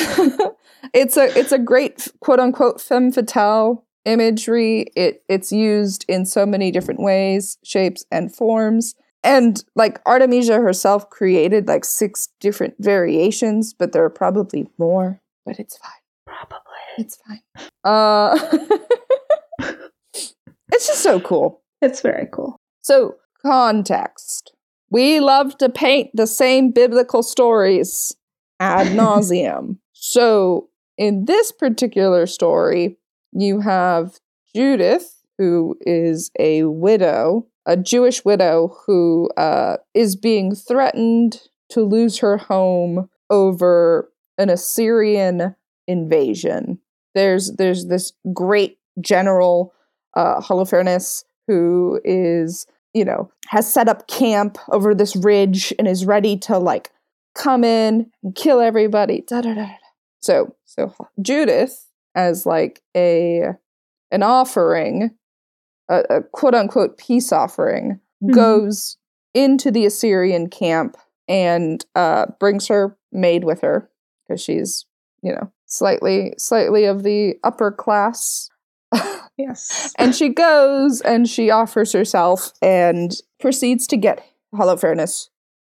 [0.93, 4.87] it's a it's a great quote unquote femme fatale imagery.
[4.95, 8.95] It it's used in so many different ways, shapes, and forms.
[9.23, 15.19] And like Artemisia herself created like six different variations, but there are probably more.
[15.45, 15.91] But it's fine.
[16.25, 16.59] Probably.
[16.97, 17.41] It's fine.
[17.83, 18.37] Uh,
[20.71, 21.61] it's just so cool.
[21.81, 22.57] It's very cool.
[22.81, 23.15] So
[23.45, 24.53] context.
[24.91, 28.15] We love to paint the same biblical stories
[28.59, 29.77] ad nauseum.
[29.93, 32.97] so in this particular story,
[33.35, 34.19] you have
[34.55, 42.19] Judith, who is a widow, a Jewish widow who uh, is being threatened to lose
[42.19, 45.55] her home over an Assyrian
[45.87, 46.79] invasion.
[47.13, 49.73] There's there's this great general
[50.15, 56.05] uh, Holofernes who is you know has set up camp over this ridge and is
[56.05, 56.91] ready to like
[57.33, 59.23] come in and kill everybody.
[59.27, 59.69] Da, da, da.
[60.21, 61.85] So so Judith
[62.15, 63.49] as like a
[64.12, 65.12] an offering,
[65.89, 68.34] a, a quote unquote peace offering, Mhm.
[68.34, 68.97] goes
[69.34, 70.95] into the Assyrian camp
[71.28, 73.89] and uh, brings her maid with her
[74.28, 74.86] because she's
[75.21, 78.49] you know slightly slightly of the upper class
[79.38, 79.93] Yes.
[79.97, 84.23] and she goes and she offers herself and proceeds to get
[84.54, 85.28] Holofernes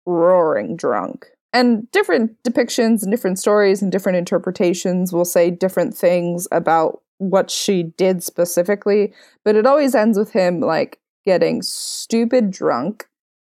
[0.06, 1.26] roaring drunk.
[1.52, 7.50] And different depictions and different stories and different interpretations will say different things about what
[7.50, 9.12] she did specifically,
[9.44, 13.08] but it always ends with him like getting stupid drunk,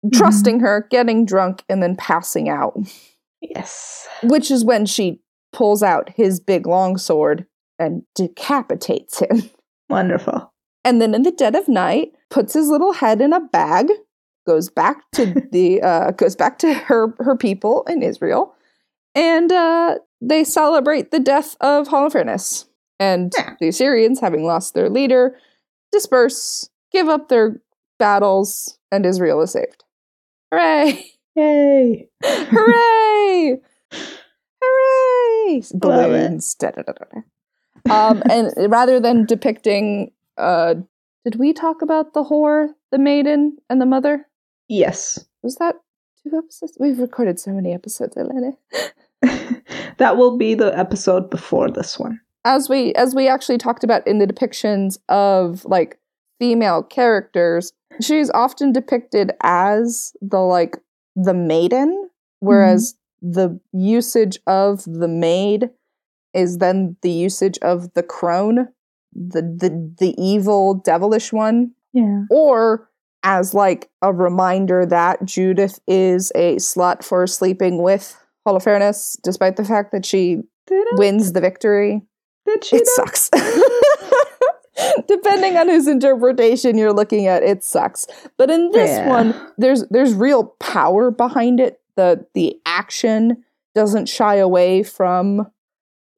[0.04, 0.16] mm-hmm.
[0.16, 2.78] trusting her, getting drunk, and then passing out,
[3.42, 4.06] Yes.
[4.22, 5.20] which is when she
[5.52, 7.46] pulls out his big long sword
[7.78, 9.50] and decapitates him.
[9.90, 10.52] Wonderful.
[10.84, 13.88] and then in the dead of night puts his little head in a bag
[14.50, 18.54] goes back to the uh, goes back to her her people in israel
[19.14, 22.66] and uh, they celebrate the death of holofernes.
[23.00, 23.54] And Yeah.
[23.60, 25.36] the assyrians having lost their leader
[25.92, 27.60] disperse give up their
[27.98, 29.84] battles and israel is saved.
[30.52, 31.04] Hooray!
[31.36, 32.08] Yay.
[32.24, 33.60] hooray!
[34.62, 35.62] Hooray!
[35.74, 36.54] Balloons.
[36.54, 37.20] Da, da, da, da, da.
[37.98, 40.74] um and rather than depicting uh
[41.24, 44.26] did we talk about the whore the maiden and the mother
[44.70, 45.18] Yes.
[45.42, 45.76] was that
[46.22, 48.52] two episodes we've recorded so many episodes Elena.
[49.98, 52.20] that will be the episode before this one.
[52.44, 55.98] as we as we actually talked about in the depictions of like
[56.38, 60.78] female characters she's often depicted as the like
[61.16, 63.32] the maiden whereas mm-hmm.
[63.32, 65.68] the usage of the maid
[66.32, 68.68] is then the usage of the crone
[69.12, 72.22] the the the evil devilish one Yeah.
[72.30, 72.88] or
[73.22, 79.64] as like a reminder that Judith is a slut for sleeping with Holofernes despite the
[79.64, 80.38] fact that she
[80.92, 82.00] wins the victory
[82.46, 82.76] Did she?
[82.76, 83.30] it sucks.
[85.06, 88.06] Depending on whose interpretation you're looking at, it sucks.
[88.38, 89.08] But in this Yeah.
[89.08, 91.80] one, there's there's real power behind it.
[91.96, 95.50] The the action doesn't shy away from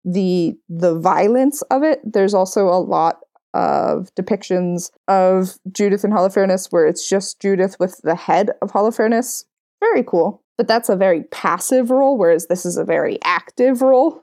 [0.04, 2.00] the the violence of it.
[2.04, 3.20] There's also a lot
[3.54, 9.44] of depictions of Judith and Holofernes where it's just Judith with the head of Holofernes.
[9.80, 10.42] Very cool.
[10.58, 14.22] But that's a very passive role, whereas this is a very active role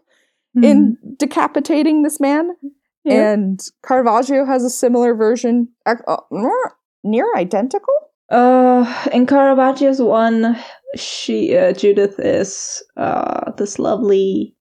[0.61, 2.55] in decapitating this man.
[2.61, 2.67] Hmm.
[3.05, 3.33] Yeah.
[3.33, 5.95] And Caravaggio has a similar version, uh,
[6.31, 7.93] near, near identical.
[8.29, 10.57] Uh, in Caravaggio's one,
[10.95, 14.55] she uh, Judith is uh this lovely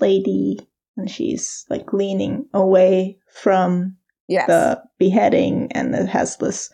[0.00, 0.58] lady,
[0.96, 3.96] and she's like leaning away from
[4.32, 4.46] Yes.
[4.46, 6.70] the beheading, and it has this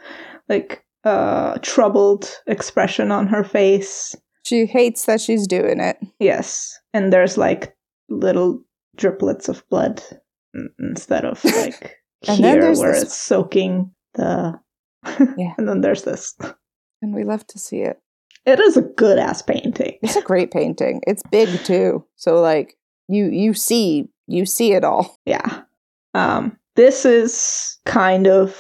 [0.49, 4.15] like uh troubled expression on her face.
[4.45, 5.97] she hates that she's doing it.
[6.19, 7.75] Yes, and there's like
[8.09, 8.63] little
[8.97, 10.03] driplets of blood
[10.79, 14.59] instead of like And here where this- it's soaking the.
[15.37, 15.55] Yeah.
[15.59, 16.35] and then there's this.
[17.01, 17.99] And we love to see it.
[18.45, 19.99] It is a good ass painting.
[20.03, 21.01] It's a great painting.
[21.07, 22.05] It's big too.
[22.17, 22.77] So like
[23.09, 25.17] you you see you see it all.
[25.25, 25.63] Yeah.
[26.15, 28.57] Um, this is kind of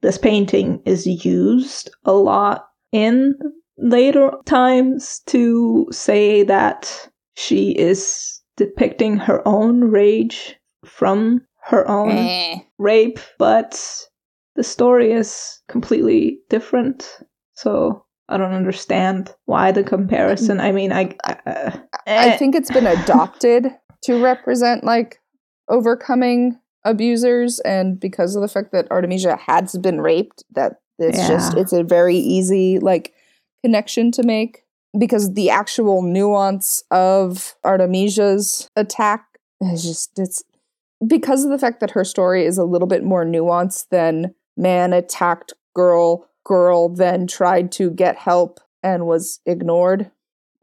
[0.00, 3.34] this painting is used a lot in
[3.76, 10.54] later times to say that she is depicting her own rage
[10.84, 12.60] from her own Eh.
[12.78, 13.72] rape, but
[14.54, 17.18] the story is completely different.
[17.54, 20.60] So I don't understand why the comparison.
[20.60, 23.66] I mean, I uh, I eh, think it's been adopted
[24.04, 25.18] to represent like
[25.68, 31.56] overcoming abusers and because of the fact that Artemisia had been raped that it's just
[31.56, 33.12] it's a very easy like
[33.62, 34.64] connection to make
[34.98, 39.26] because the actual nuance of Artemisia's attack
[39.60, 40.42] is just it's
[41.06, 44.92] because of the fact that her story is a little bit more nuanced than man
[44.92, 50.10] attacked girl, girl then tried to get help and was ignored.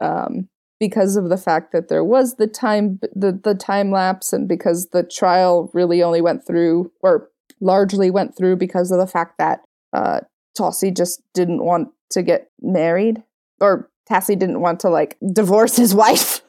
[0.01, 0.49] Um,
[0.87, 4.89] because of the fact that there was the time the, the time lapse and because
[4.91, 7.29] the trial really only went through or
[7.61, 9.59] largely went through because of the fact that
[9.93, 10.19] uh
[10.57, 13.23] Tassi just didn't want to get married
[13.61, 16.41] or Tassi didn't want to like divorce his wife.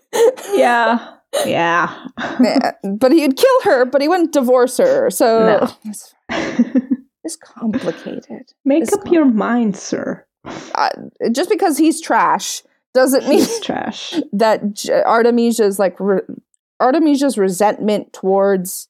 [0.55, 1.11] yeah.
[1.47, 1.93] Yeah.
[3.01, 5.11] but he'd kill her, but he wouldn't divorce her.
[5.11, 5.27] So
[5.59, 5.75] No.
[5.91, 6.15] it's,
[7.25, 8.53] it's complicated.
[8.65, 10.25] Make It's up your mind, sir.
[10.77, 10.91] Uh,
[11.33, 12.63] just because he's trash
[12.95, 14.15] doesn't mean trash.
[14.33, 16.23] that J- Artemisia's like re-
[16.81, 18.89] Artemisia's resentment towards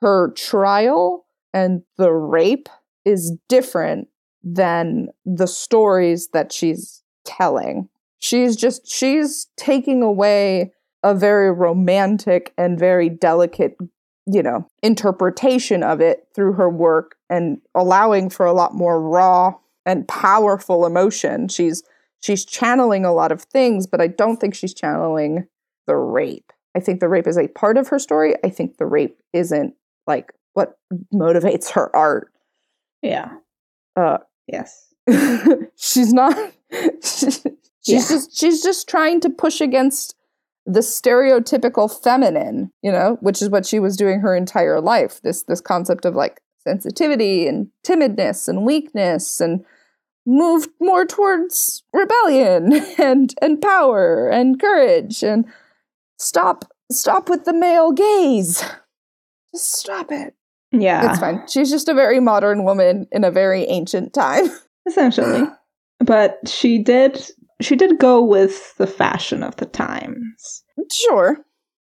[0.00, 2.68] her trial and the rape
[3.04, 4.08] is different
[4.44, 7.88] than the stories that she's telling.
[8.18, 13.76] She's just she's taking away a very romantic and very delicate,
[14.26, 19.54] you know, interpretation of it through her work and allowing for a lot more raw
[19.84, 21.48] and powerful emotion.
[21.48, 21.82] She's
[22.22, 25.46] she's channeling a lot of things, but I don't think she's channeling
[25.86, 26.52] the rape.
[26.76, 28.34] I think the rape is a part of her story.
[28.44, 29.74] I think the rape isn't
[30.06, 30.78] like what
[31.12, 32.32] motivates her art.
[33.02, 33.32] Yeah.
[33.96, 34.92] Uh, Yes.
[35.76, 36.36] she's not
[37.02, 37.44] she's
[37.84, 37.98] Yeah.
[38.08, 40.14] just she's just trying to push against
[40.66, 45.20] the stereotypical feminine, you know, which is what she was doing her entire life.
[45.22, 49.64] This this concept of like sensitivity and timidness and weakness and
[50.26, 55.46] moved more towards rebellion and and power and courage and
[56.18, 58.62] stop stop with the male gaze.
[59.52, 60.34] Just stop it.
[60.72, 61.10] Yeah.
[61.10, 61.46] It's fine.
[61.48, 64.46] She's just a very modern woman in a very ancient time.
[64.86, 65.44] Essentially.
[66.00, 70.62] But she did she did go with the fashion of the times.
[70.92, 71.38] Sure.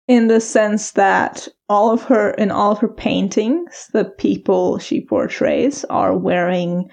[0.09, 5.01] In the sense that all of her in all of her paintings, the people she
[5.01, 6.91] portrays are wearing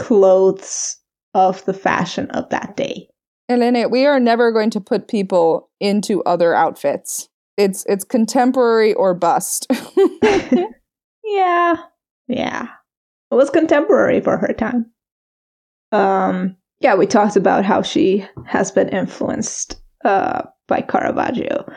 [0.00, 0.96] clothes
[1.34, 3.08] of the fashion of that day.
[3.48, 7.28] Elena, we are never going to put people into other outfits.
[7.56, 9.66] It's it's contemporary or bust.
[11.24, 11.76] Yeah.
[12.26, 12.66] Yeah.
[13.30, 14.90] It was contemporary for her time.
[15.92, 21.70] Um yeah, we talked about how she has been influenced uh by Caravaggio.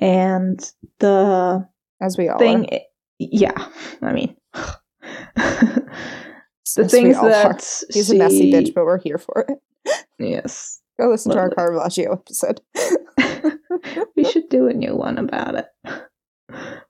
[0.00, 0.58] And
[1.00, 1.66] the
[2.00, 2.78] As we all thing are.
[3.18, 3.68] yeah,
[4.02, 4.36] I mean
[6.74, 9.58] the things that He's she, a messy bitch, but we're here for it.
[10.18, 10.80] Yes.
[11.00, 12.60] Go listen to our Caravaggio episode.
[14.16, 15.66] we should do a new one about it.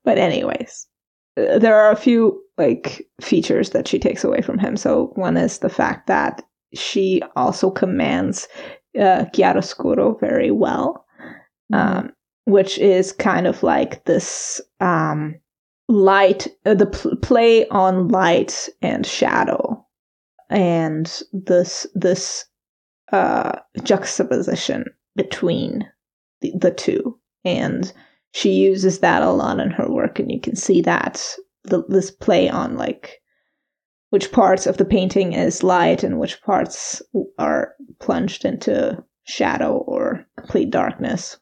[0.05, 0.87] But anyways,
[1.35, 4.77] uh, there are a few like features that she takes away from him.
[4.77, 6.41] So one is the fact that
[6.73, 8.47] she also commands
[8.97, 11.05] uh, chiaroscuro very well,
[11.73, 12.13] um,
[12.45, 15.35] which is kind of like this um,
[15.89, 19.85] light, uh, the pl- play on light and shadow,
[20.49, 22.45] and this this
[23.11, 24.85] uh, juxtaposition
[25.15, 25.85] between
[26.41, 27.91] the, the two, and
[28.31, 32.11] she uses that a lot in her work, and you can see that the, this
[32.11, 33.19] play on like
[34.11, 37.01] which parts of the painting is light and which parts
[37.37, 41.37] are plunged into shadow or complete darkness.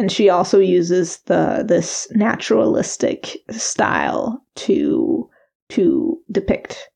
[0.00, 5.28] And she also uses the this naturalistic style to
[5.68, 6.88] to depict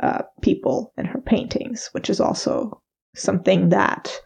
[0.00, 2.80] uh, people in her paintings, which is also
[3.14, 4.18] something that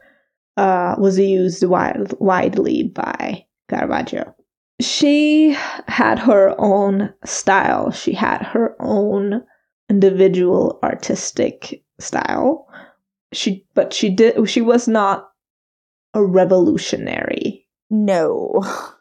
[0.57, 4.33] uh, was used wide, widely by Caravaggio.
[4.81, 5.57] She
[5.89, 7.91] had her own style.
[7.91, 9.43] She had her own
[9.91, 12.69] individual artistic style.
[13.33, 14.49] She, but she did.
[14.49, 15.29] She was not
[16.15, 17.62] a revolutionary.
[17.93, 18.63] No.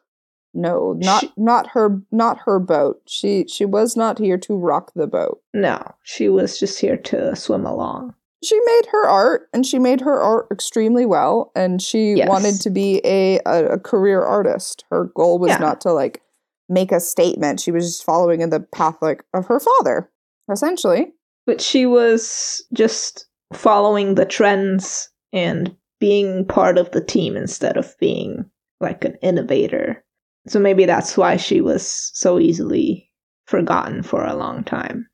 [0.54, 3.02] No, not She- not her not her boat.
[3.08, 5.39] She she was not here to rock the boat.
[5.54, 8.16] No, she was just here to swim along.
[8.44, 12.28] she made her art and she made her art extremely well and she Yes.
[12.28, 15.60] wanted to be a, a, a career artist her goal was Yeah.
[15.60, 16.22] not to like
[16.68, 20.10] make a statement she was just following in the path like of her father
[20.52, 21.14] essentially
[21.46, 27.96] but she was just following the trends and being part of the team instead of
[28.00, 28.44] being
[28.82, 30.04] like an innovator.
[30.48, 33.10] So maybe that's why she was so easily
[33.46, 35.08] forgotten for a long time.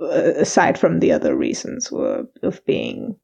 [0.00, 3.16] Uh, aside from the other reasons of being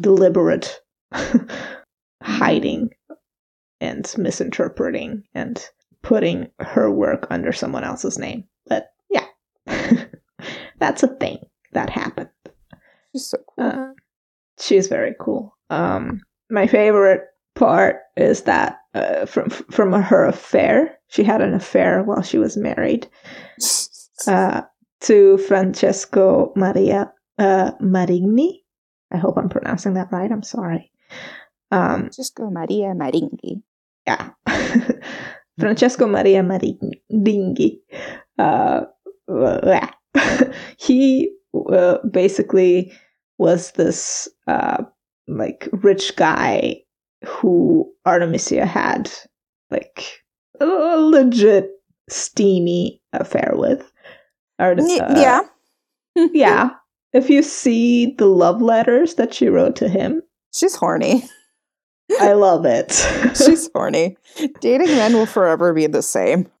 [0.00, 0.80] deliberate
[2.22, 2.90] hiding
[3.80, 5.64] and misinterpreting and
[6.02, 8.44] putting her work under someone else's name.
[8.66, 9.26] But yeah,
[10.78, 11.38] that's a thing
[11.72, 12.30] that happened.
[13.12, 13.88] she's so cool Uh,
[14.58, 15.56] she is very cool.
[15.70, 16.20] Um,
[16.50, 17.22] my favorite
[17.54, 22.56] part is that uh, from from her affair, she had an affair while she was
[22.56, 23.08] married
[24.26, 24.62] uh,
[25.00, 28.62] to Francesco Maria uh, Maringhi.
[29.12, 30.30] I hope I'm pronouncing that right.
[30.30, 30.92] I'm sorry.
[31.70, 33.62] Um, Francesco Maria Maringhi.
[34.06, 34.30] yeah,
[35.58, 37.80] Francesco Maria Maringhi.
[38.38, 38.82] Uh,
[39.28, 39.90] yeah.
[40.78, 41.30] he
[41.72, 42.92] uh, basically
[43.38, 44.82] was this uh,
[45.28, 46.82] like rich guy
[47.24, 49.10] who Artemisia had
[49.70, 50.22] like
[50.60, 51.70] a legit
[52.08, 53.90] steamy affair with.
[54.58, 55.40] Y- uh, yeah.
[56.32, 56.70] yeah.
[57.12, 61.24] If you see the love letters that she wrote to him, She's horny.
[62.20, 62.92] I love it.
[63.36, 64.16] She's horny.
[64.60, 66.48] Dating men will forever be the same.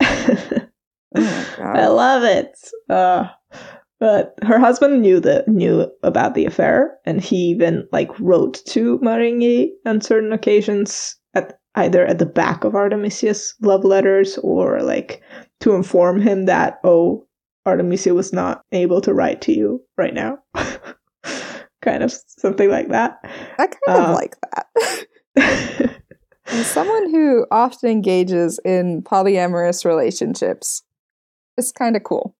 [1.12, 2.56] Oh I love it.
[2.88, 3.26] Uh,
[4.00, 8.98] but her husband knew the knew about the affair, and he even like wrote to
[9.00, 15.22] Maringhi on certain occasions at either at the back of Artemisia's love letters or like
[15.60, 17.26] to inform him that oh
[17.66, 20.38] Artemisia was not able to write to you right now.
[21.82, 23.18] kind of something like that.
[23.58, 25.96] I kind of uh, like that.
[26.46, 30.82] As someone who often engages in polyamorous relationships,
[31.56, 32.34] it's kind of cool.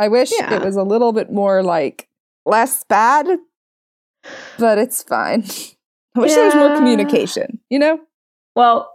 [0.00, 0.54] I wish Yeah.
[0.54, 2.08] it was a little bit more like
[2.46, 3.26] less bad,
[4.58, 5.44] but it's fine.
[6.16, 8.00] I wish there was more communication, you know?
[8.56, 8.90] Well,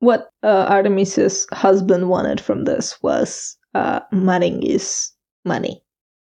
[0.00, 5.12] what uh, Artemisia's husband wanted from this was uh, Maringhi's
[5.44, 5.82] money,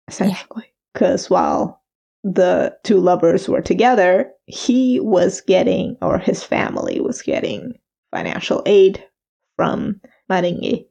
[0.07, 0.74] essentially.
[0.93, 1.84] Because while
[2.24, 7.74] the two lovers were together, he was getting, or his family was getting,
[8.11, 9.03] financial aid
[9.57, 9.99] from
[10.32, 10.86] Maringhi.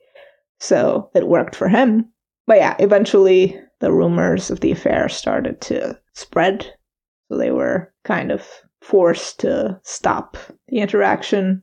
[0.61, 2.13] So it worked for him.
[2.47, 6.73] But yeah, eventually the rumors of the affair started to spread.
[7.29, 8.47] So they were kind of
[8.83, 10.37] forced to stop
[10.69, 11.63] the interaction,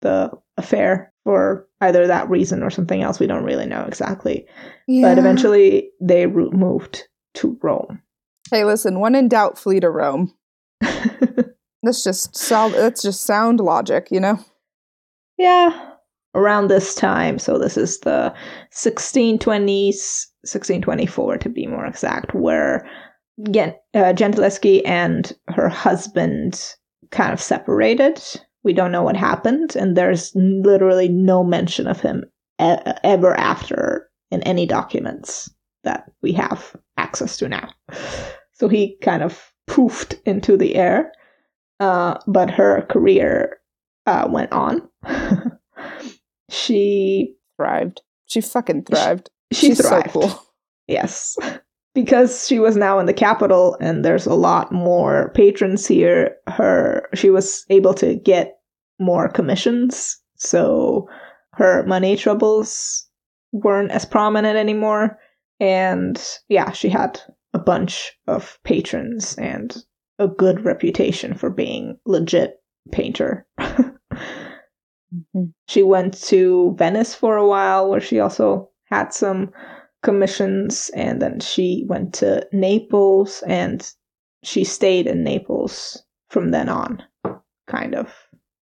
[0.00, 3.20] the affair, for either that reason or something else.
[3.20, 4.46] We don't really know exactly.
[4.88, 5.08] Yeah.
[5.08, 8.02] But eventually they moved to Rome.
[8.50, 10.34] Hey, listen, when in doubt, flee to Rome.
[11.82, 14.38] That's just sound that's just sound logic, you know?
[15.36, 15.91] yeah.
[16.34, 18.32] Around this time, so this is the
[18.72, 22.88] 1620s, 1624 to be more exact, where
[23.50, 26.74] Gen- uh, Gentileschi and her husband
[27.10, 28.22] kind of separated.
[28.64, 32.24] We don't know what happened, and there's literally no mention of him
[32.60, 35.50] e- ever after in any documents
[35.84, 37.68] that we have access to now.
[38.52, 41.12] So he kind of poofed into the air,
[41.80, 43.58] uh, but her career
[44.06, 44.88] uh, went on.
[46.52, 48.00] she Thrived.
[48.26, 49.30] She fucking thrived.
[49.52, 50.12] she She's thrived.
[50.12, 50.46] so cool.
[50.86, 51.36] Yes.
[51.94, 57.06] Because she was now in the capital and there's a lot more patrons here, her
[57.12, 58.54] she was able to get
[58.98, 61.06] more commissions, so
[61.52, 63.06] her money troubles
[63.52, 65.18] weren't as prominent anymore.
[65.60, 67.20] And yeah, she had
[67.52, 69.76] a bunch of patrons and
[70.18, 72.54] a good reputation for being legit
[72.90, 73.46] painter.
[75.12, 75.52] Mhm.
[75.68, 79.52] She went to Venice for a while, where she also had some
[80.02, 83.88] commissions, and then she went to Naples, and
[84.42, 87.02] she stayed in Naples from then on,
[87.66, 88.12] kind of,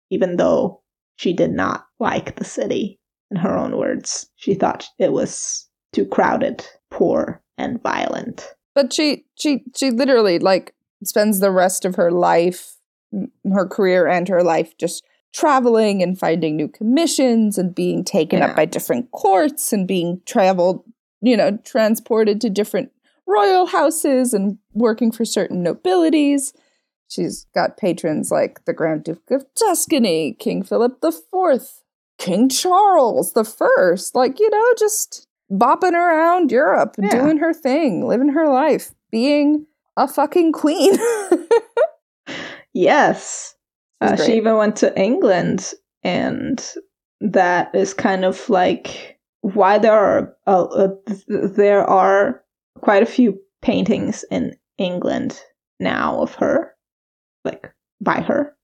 [0.10, 0.82] even though
[1.18, 3.00] she did not like the city,
[3.32, 4.30] in her own words.
[4.36, 8.54] She thought it was too crowded, poor, and violent.
[8.76, 10.74] But she she she literally like
[11.04, 12.78] spends the rest of her life,
[13.54, 15.04] her career and her life just
[15.36, 18.48] traveling and finding new commissions and being taken Yeah.
[18.48, 20.84] up by different courts and being traveled,
[21.22, 22.90] you know, transported to different
[23.28, 26.54] royal houses and working for certain nobilities.
[27.10, 31.70] She's got patrons like the Grand Duke of Tuscany, King Philip IV,
[32.18, 37.10] King Charles the First, like, you know, just bopping around Europe, Yeah.
[37.10, 39.68] doing her thing, living her life, being
[39.98, 40.98] a fucking queen.
[42.74, 43.55] Yes.
[44.14, 46.64] Uh, she even went to England, and
[47.22, 50.90] that is kind of like why there are uh, uh,
[51.28, 52.44] there are
[52.82, 55.42] quite a few paintings in England
[55.80, 56.74] now of her,
[57.44, 58.56] like by her.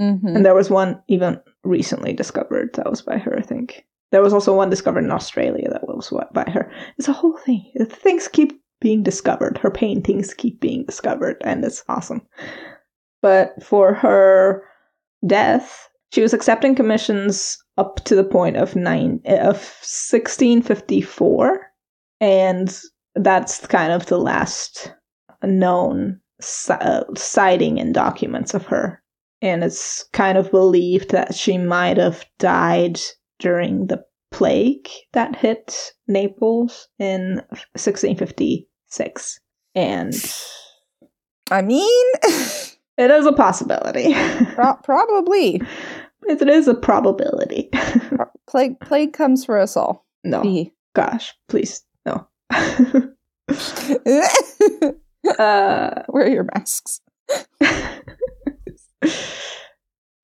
[0.00, 0.36] Mhm.
[0.36, 3.86] And there was one even recently discovered that was by her, I think.
[4.12, 6.70] There was also one discovered in Australia that was by her.
[6.98, 7.72] It's a whole thing.
[7.88, 9.58] Things keep being discovered.
[9.58, 12.22] Her paintings keep being discovered, and it's awesome.
[13.22, 14.62] But for her
[15.26, 21.66] death, she was accepting commissions up to the point of nine of 1654,
[22.20, 22.80] and
[23.14, 24.94] that's kind of the last
[25.42, 26.20] known
[26.68, 29.02] uh, sighting in documents of her
[29.42, 33.00] and it's kind of believed that she might have died
[33.38, 37.42] during the plague that hit Naples in
[37.74, 39.40] 1656.
[39.74, 40.14] And
[41.50, 42.06] I mean,
[42.98, 44.14] it is a possibility.
[44.54, 45.60] pro- probably.
[46.28, 47.70] it is a probability.
[48.46, 50.06] plague plague comes for us all.
[50.24, 50.70] no.
[50.94, 52.26] Gosh, please, no.
[54.68, 54.94] Wear
[55.38, 57.00] uh, your masks.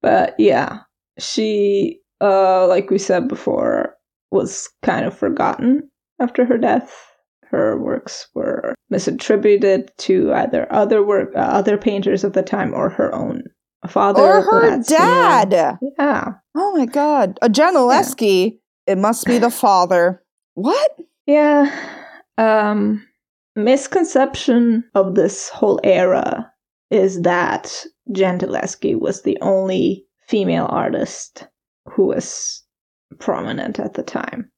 [0.03, 0.81] but yeah,
[1.19, 3.97] she, uh, like we said before,
[4.31, 7.12] was kind of forgotten after her death.
[7.53, 12.89] Her works were misattributed to either other work, uh, other painters of the time, or
[12.89, 13.43] her own
[13.87, 15.53] father or her dad.
[15.53, 17.39] Yeah, Oh my god.
[17.43, 18.59] A Gentileschi.
[18.87, 20.23] It must be the father.
[20.55, 20.97] What?
[21.27, 21.71] yeah.
[22.39, 23.07] Um,
[23.55, 26.51] misconception of this whole era
[26.91, 31.47] is that Gentileschi was the only female artist
[31.87, 32.63] who was
[33.19, 34.51] prominent at the time.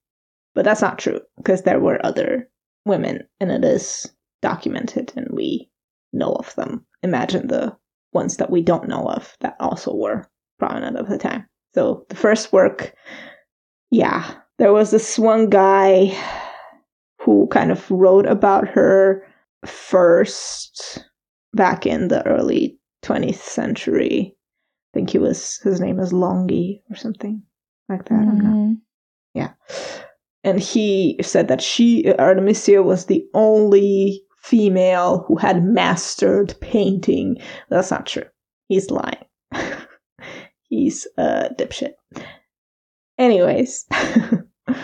[0.55, 2.49] But that's not true because there were other
[2.85, 4.11] women and it is
[4.43, 5.71] documented and we
[6.13, 6.87] know of them.
[7.03, 7.77] Imagine the
[8.13, 10.29] ones that we don't know of that also were
[10.59, 11.47] prominent of the time.
[11.75, 12.95] So the first work,
[13.91, 16.17] yeah, there was this one guy
[17.21, 19.27] who kind of wrote about her
[19.67, 21.05] first
[21.55, 24.37] back in the early 20th century.
[24.37, 27.43] I think he was his name is Longhi or something
[27.89, 28.15] like that.
[28.15, 28.81] I'm not Mhm.
[30.45, 37.39] And he said that she Artemisia was the only female who had mastered painting.
[37.71, 38.27] That's not true.
[38.69, 39.25] He's lying.
[40.69, 41.93] He's a dipshit.
[43.17, 43.87] Anyways,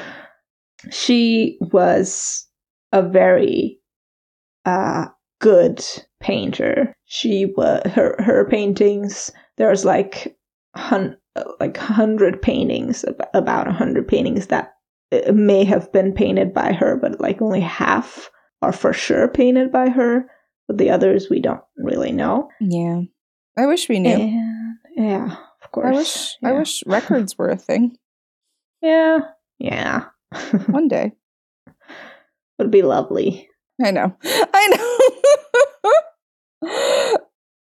[0.90, 2.46] she was
[2.92, 3.78] a very
[4.64, 5.06] uh,
[5.40, 5.84] good
[6.20, 6.94] painter.
[7.04, 9.30] She was her her paintings.
[9.56, 10.36] There's like
[10.76, 11.16] hun-
[11.58, 14.74] like hundred paintings, ab- about a hundred paintings that
[15.32, 18.30] may have been painted by her, but like only half
[18.62, 20.26] are for sure painted by her.
[20.68, 22.48] But the others we don't really know.
[22.61, 23.02] Yeah.
[23.58, 24.11] I wish we knew.
[24.11, 25.86] And yeah, of course.
[25.94, 27.96] I wish I wish records were a thing.
[28.80, 29.18] Yeah,
[29.58, 30.04] yeah.
[30.66, 31.12] One day.
[32.58, 33.48] Would be lovely.
[33.84, 34.14] I know.
[34.24, 34.98] I
[36.62, 37.16] know.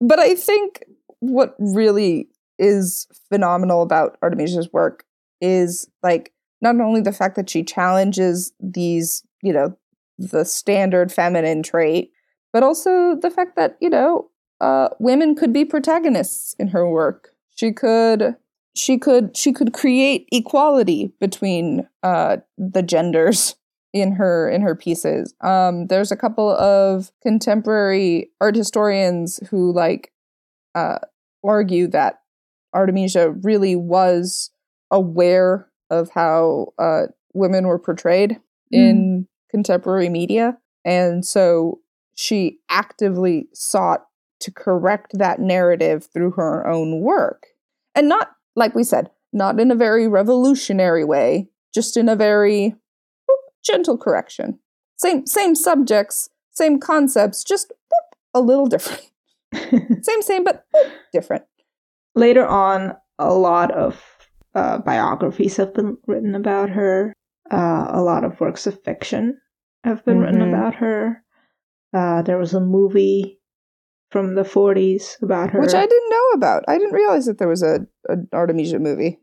[0.00, 0.84] but I think
[1.20, 2.28] what really
[2.58, 5.04] is phenomenal about Artemisia's work
[5.40, 6.32] is like
[6.72, 9.76] not only the fact that she challenges these, you know,
[10.18, 12.10] the standard feminine trait,
[12.52, 17.30] but also the fact that, you know, uh, women could be protagonists in her work.
[17.54, 18.36] She could
[18.74, 23.56] she could she could create equality between uh, the genders
[23.92, 25.34] in her in her pieces.
[25.40, 30.12] Um, there's a couple of contemporary art historians who like
[30.74, 30.98] uh,
[31.42, 32.20] argue that
[32.74, 34.50] Artemisia really was
[34.90, 37.02] aware of how uh,
[37.34, 41.80] women were portrayed in contemporary media, and so
[42.14, 44.06] she actively sought
[44.40, 47.46] to correct that narrative through her own work,
[47.94, 52.74] and not like we said, not in a very revolutionary way, just in a very
[53.64, 54.58] gentle correction.
[54.96, 59.10] Same same subjects, same concepts, just boop, a little different.
[59.54, 61.44] same same but boop, different.
[62.14, 64.02] Later on, a lot of
[64.56, 67.12] uh, biographies have been written about her.
[67.50, 69.38] Uh, a lot of works of fiction
[69.84, 70.48] have been written Mhm.
[70.48, 71.22] about her.
[71.92, 73.40] Uh, there was a movie
[74.10, 75.60] from the 40s about her.
[75.60, 76.64] Which I didn't know about.
[76.68, 79.20] I didn't realize that there was a an Artemisia movie.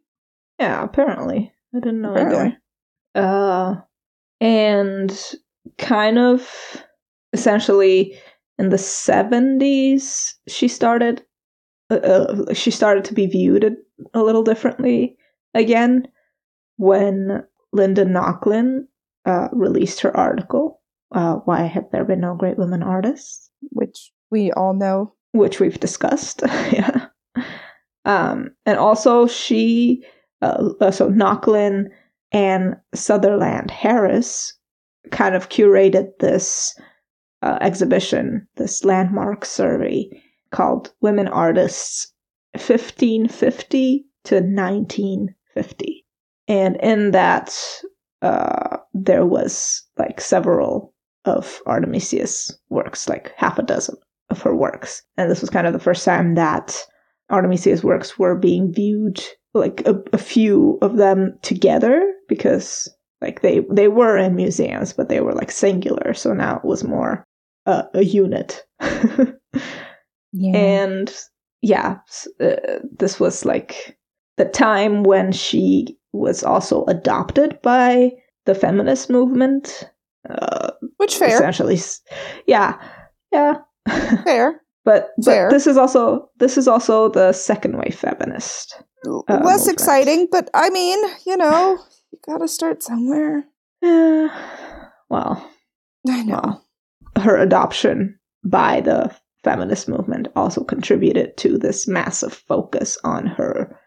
[0.60, 1.52] Yeah, apparently.
[1.76, 2.58] I didn't know Apparently.
[3.16, 3.28] either.
[3.28, 3.76] Uh,
[4.40, 5.36] and
[5.78, 6.48] kind of
[7.34, 8.18] essentially
[8.60, 11.24] in the 70s, she started
[11.90, 13.72] uh, uh, she started to be viewed a,
[14.14, 15.18] a little differently
[15.54, 16.08] again
[16.78, 18.88] when Linda Nochlin
[19.26, 20.82] uh, released her article,
[21.14, 23.50] uh, Why Have There Been No Great Women Artists?
[23.70, 25.14] Which we all know.
[25.32, 26.42] which we've discussed.
[26.72, 27.08] yeah.
[28.06, 30.04] Um, and also she,
[30.42, 31.86] uh, so Nochlin
[32.32, 34.58] and Sutherland Harris
[35.12, 36.78] kind of curated this
[37.42, 40.10] uh, exhibition, this landmark survey
[40.52, 42.12] called Women Artists
[42.54, 44.42] 1550 to
[45.56, 46.06] 1950.
[46.48, 47.56] And in that,
[48.22, 50.94] uh, there was like several
[51.26, 53.96] of Artemisia's works, like half a dozen
[54.30, 55.04] of her works.
[55.18, 56.78] And this was kind of the first time that
[57.30, 59.22] Artemisia's works were being viewed,
[59.54, 62.90] like a, a few of them together, because
[63.22, 66.14] like they they were in museums, but they were like singular.
[66.14, 67.24] So now it was more
[67.66, 68.64] uh, a unit.
[70.36, 70.58] Yeah.
[70.58, 71.16] and
[71.62, 72.00] yeah,
[72.42, 73.98] uh, this was like
[74.38, 78.12] the time when she was also adopted by
[78.46, 79.90] the feminist movement.
[80.30, 81.78] Uh, Which fair, essentially,
[82.48, 82.80] yeah,
[83.32, 83.58] yeah.
[84.24, 84.62] fair.
[84.86, 85.50] but but Fair.
[85.50, 88.82] this is also this is also the second wave feminist.
[89.06, 89.68] Uh, Less movement.
[89.74, 91.78] exciting, but I mean, you know,
[92.12, 93.44] you gotta start somewhere.
[93.84, 94.30] Eh,
[95.10, 95.50] well,
[96.08, 96.40] I know.
[96.42, 96.66] well,
[97.26, 99.14] her adoption by the
[99.44, 103.78] feminist movement also contributed to this massive focus on her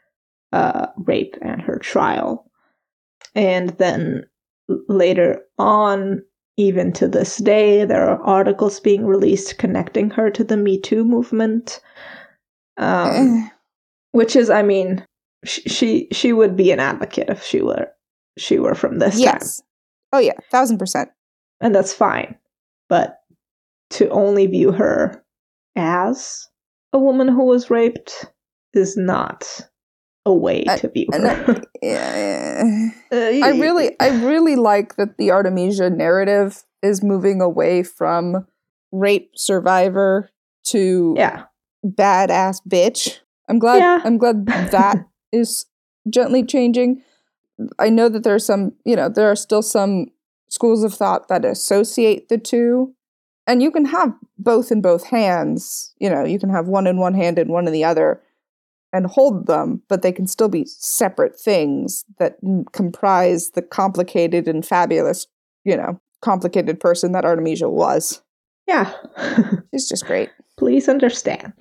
[0.53, 2.51] uh, rape and her trial.
[3.35, 4.25] And then
[4.89, 6.23] later on,
[6.57, 11.05] even to this day, there are articles being released connecting her to the Me Too
[11.05, 11.81] movement.
[12.79, 13.51] Um,
[14.13, 15.05] which is, I mean,
[15.45, 17.89] she, she she would be an advocate if she were
[18.39, 19.63] she were from this time yes.
[20.13, 21.11] Oh yeah, thousand percent.
[21.61, 22.37] and that's fine.
[22.89, 23.19] But
[23.91, 25.23] to only view her
[25.77, 26.49] as
[26.93, 28.27] a woman who was raped
[28.75, 29.69] is not
[30.27, 31.23] a way I- to view I her.
[31.55, 31.61] know.
[31.83, 32.89] Yeah.
[33.11, 38.47] Uh, I really, I really like that the Artemisia narrative is moving away from
[38.93, 40.31] rape survivor
[40.65, 41.45] to yeah,
[41.85, 43.21] badass bitch.
[43.49, 43.79] I'm glad.
[43.79, 44.01] Yeah.
[44.05, 45.67] I'm glad that is
[46.11, 47.03] gently changing.
[47.79, 50.07] I know that there are some, you know, there are still some
[50.51, 52.95] schools of thought that associate the two,
[53.47, 55.95] and you can have both in both hands.
[55.99, 58.21] You know, you can have one in one hand and one in the other,
[58.93, 62.37] and hold them, but they can still be separate things that
[62.73, 65.27] comprise the complicated and fabulous,
[65.65, 68.23] you know, complicated person that Artemisia was.
[68.67, 68.93] yeah.
[69.75, 70.31] She's just great.
[70.59, 71.53] Please understand.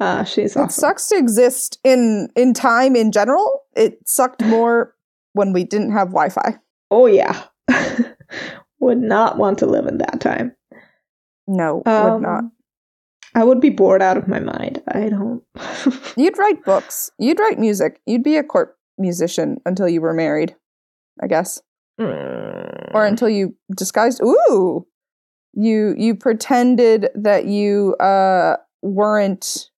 [0.00, 0.80] Uh, she's It awesome.
[0.80, 3.60] sucks to exist in in time in general.
[3.76, 4.94] It sucked more
[5.34, 6.58] when we didn't have Wi-Fi.
[6.90, 7.44] Oh yeah,
[8.80, 10.54] would not want to live in that time.
[11.46, 12.44] No, Um, would not.
[13.34, 14.82] I would be bored out of my mind.
[14.88, 15.42] I don't.
[16.16, 17.10] You'd write books.
[17.18, 18.00] You'd write music.
[18.06, 20.54] You'd be a court musician until you were married,
[21.22, 21.60] I guess,
[21.98, 24.20] or until you disguised.
[24.22, 24.86] Ooh,
[25.52, 29.70] you you pretended that you uh weren't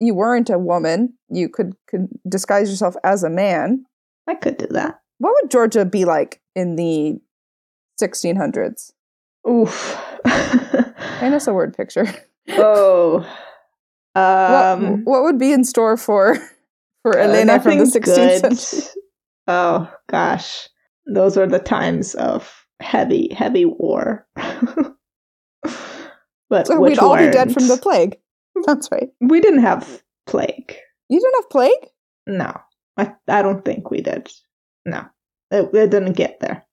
[0.00, 1.14] you weren't a woman.
[1.30, 3.84] You could could disguise yourself as a man.
[4.26, 5.00] I could do that.
[5.18, 7.18] What would Georgia be like in the
[8.00, 8.92] 1600s?
[9.48, 9.98] Oof.
[10.24, 12.06] Paint us a word picture.
[12.50, 13.26] oh.
[14.12, 15.04] what, Um.
[15.04, 16.36] what would be in store for
[17.02, 18.58] for uh, Elena from the 16th good.
[18.58, 19.02] century?
[19.46, 20.68] Oh gosh,
[21.06, 24.26] those were the times of heavy, heavy war.
[26.50, 28.18] but So we'd all be dead from the plague.
[28.66, 29.08] That's right.
[29.20, 30.76] We didn't have plague.
[31.08, 31.88] You didn't have plague?
[32.26, 32.60] No,
[32.98, 34.30] I I don't think we did.
[34.84, 35.06] No,
[35.50, 36.66] it, it didn't get there.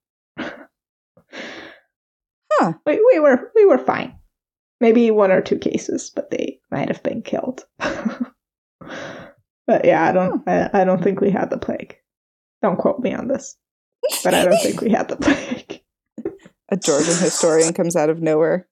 [2.52, 2.74] Huh.
[2.86, 4.16] We we were we were fine.
[4.86, 7.66] Maybe one or two cases, but they might have been killed.
[7.80, 8.30] but
[9.84, 11.96] yeah, I don't I, I don't think we had the plague.
[12.62, 13.58] Don't quote me on this,
[14.24, 15.82] but I don't think we had the plague.
[16.70, 18.68] a Georgian historian comes out of nowhere.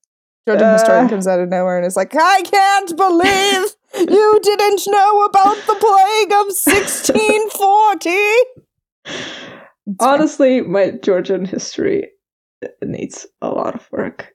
[0.46, 0.74] Georgian Uh.
[0.74, 5.56] historian comes out of nowhere and is like, I can't believe you didn't know about
[5.66, 8.10] the plague of 1640.
[9.86, 9.96] It's.
[9.98, 12.12] Honestly, my Georgian history
[12.84, 14.33] needs a lot of work.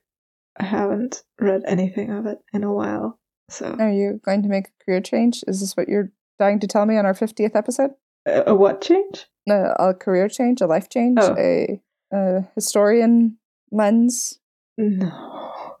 [0.60, 4.66] I haven't read anything of it in a while, so Are you going to make
[4.68, 5.42] a career change?
[5.46, 7.92] Is this what you're dying to tell me on our 50th episode?
[8.26, 9.26] a, a what change?
[9.46, 11.34] No, a career change, a life change, Oh.
[11.38, 11.80] a,
[12.12, 13.38] a historian
[13.72, 14.38] lens.
[14.76, 15.52] No.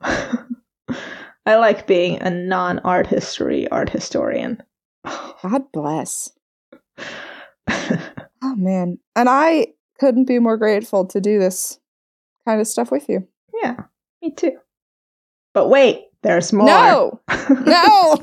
[1.46, 4.62] I like being a non-art history art historian.
[5.04, 6.30] God bless.
[8.42, 8.98] Oh man.
[9.14, 9.68] And I
[9.98, 11.78] couldn't be more grateful to do this
[12.46, 13.28] kind of stuff with you.
[13.62, 13.76] yeah,
[14.22, 14.56] me too.
[15.52, 16.66] But wait, there's more.
[16.66, 17.20] No.
[17.50, 18.16] No.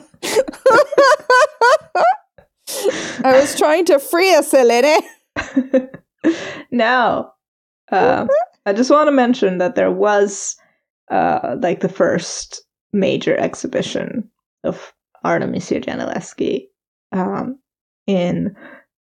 [3.24, 5.06] I was trying to free us, lady.
[6.72, 7.32] no.
[7.92, 8.30] Um,
[8.66, 10.56] I just want to mention that there was
[11.10, 12.62] uh, like the first
[12.94, 14.30] major exhibition
[14.64, 16.68] of Artemisia Gentileschi
[17.12, 17.60] um,
[18.08, 18.56] in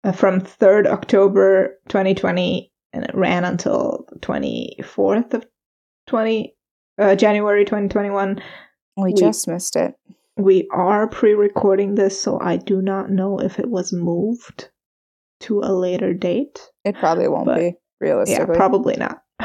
[0.03, 5.45] uh, from 3rd October 2020 and it ran until the 24th of
[6.07, 6.55] 20
[6.97, 8.41] uh, January 2021.
[8.97, 9.95] We We- just missed it.
[10.35, 14.69] We are pre-recording this so I do not know if it was moved
[15.41, 16.59] to a later date.
[16.83, 18.45] It probably won't But- be, realistically.
[18.53, 19.21] Yeah, probably not.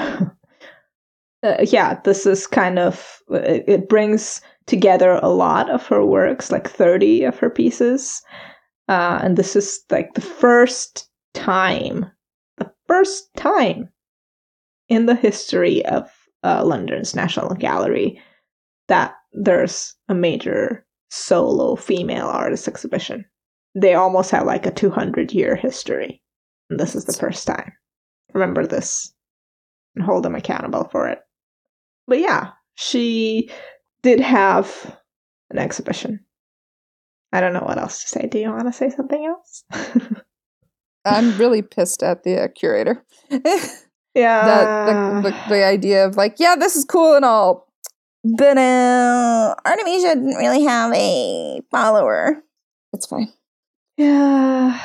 [1.42, 6.51] uh, yeah, this is kind of it, it brings together a lot of her works,
[6.51, 8.22] like thirty of her pieces,
[8.88, 12.07] uh, and this is like the first time,
[12.57, 13.90] the first time
[14.88, 16.11] in the history of
[16.43, 18.20] uh, London's National Gallery
[18.89, 23.24] that there's a major solo female artist exhibition.
[23.74, 26.22] They almost have like a 200 year history.
[26.70, 27.72] And this is the first time.
[28.34, 29.12] Remember this
[29.95, 31.20] and hold them accountable for it.
[32.07, 33.51] But yeah, she
[34.03, 34.97] did have
[35.51, 36.20] an exhibition.
[37.32, 38.26] I don't know what else to say.
[38.26, 39.64] Do you want to say something else?
[41.05, 43.05] I'm really pissed at the uh, curator.
[44.14, 44.44] yeah.
[44.44, 47.68] That the, the, the idea of like, yeah, this is cool and all,
[48.24, 52.42] but uh, Artemisia didn't really have a follower.
[52.92, 53.32] It's fine.
[53.96, 54.80] Yeah.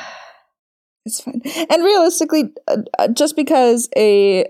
[1.06, 1.42] It's fine.
[1.70, 4.46] And realistically, uh, uh, just because a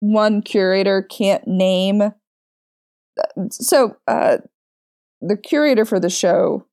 [0.00, 2.12] one curator can't name, uh,
[3.50, 4.38] so uh,
[5.20, 6.64] the curator for the show,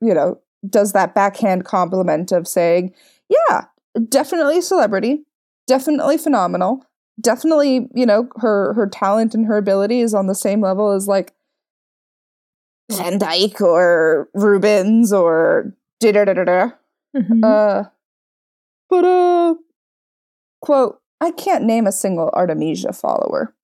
[0.00, 2.94] you know, does that backhand compliment of saying,
[3.28, 3.64] "Yeah,
[4.08, 5.24] definitely a celebrity,
[5.66, 6.84] definitely phenomenal,
[7.20, 11.06] definitely, you know, her her talent and her ability is on the same level as
[11.06, 11.32] like
[12.90, 16.70] Van Dyck or Rubens or da da da da da."
[17.16, 17.44] Mhm.
[17.44, 17.88] Uh,
[18.88, 19.54] but uh,
[20.60, 23.54] quote, I can't name a single Artemisia follower.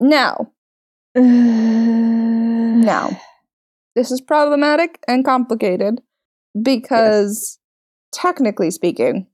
[0.00, 0.52] Now,
[1.14, 3.10] now,
[3.94, 6.00] this is problematic and complicated
[6.60, 7.58] because,
[8.12, 9.26] technically speaking,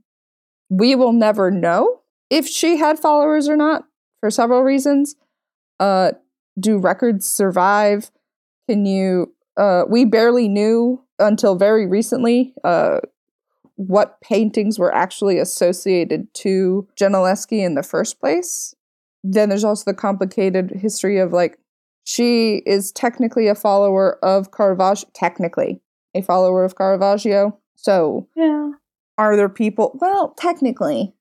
[0.71, 1.98] we will never know
[2.31, 3.85] if she had followers or not
[4.21, 5.17] for several reasons.
[5.81, 6.13] Uh,
[6.59, 8.11] do records survive?
[8.69, 9.35] Can you?
[9.57, 12.55] Uh, we barely knew until very recently.
[12.65, 12.99] Uh,
[13.77, 18.75] what paintings were actually associated to Gentileschi in the first place.
[19.23, 21.59] Then there's also the complicated history of like
[22.03, 25.81] she is technically a follower of Caravaggio, technically
[26.15, 27.57] a follower of Caravaggio.
[27.77, 28.71] So yeah.
[29.17, 29.97] are there people?
[30.01, 31.15] Well, technically,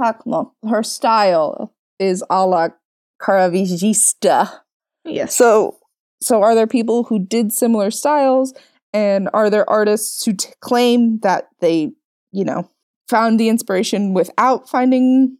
[0.00, 2.68] technically her style is a la
[3.20, 4.60] Caravaggista.
[5.04, 5.34] Yes.
[5.34, 5.76] So,
[6.22, 8.54] so are there people who did similar styles,
[8.92, 11.92] and are there artists who t- claim that they,
[12.32, 12.68] you know,
[13.08, 15.36] found the inspiration without finding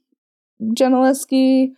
[0.62, 1.72] Gentileschi?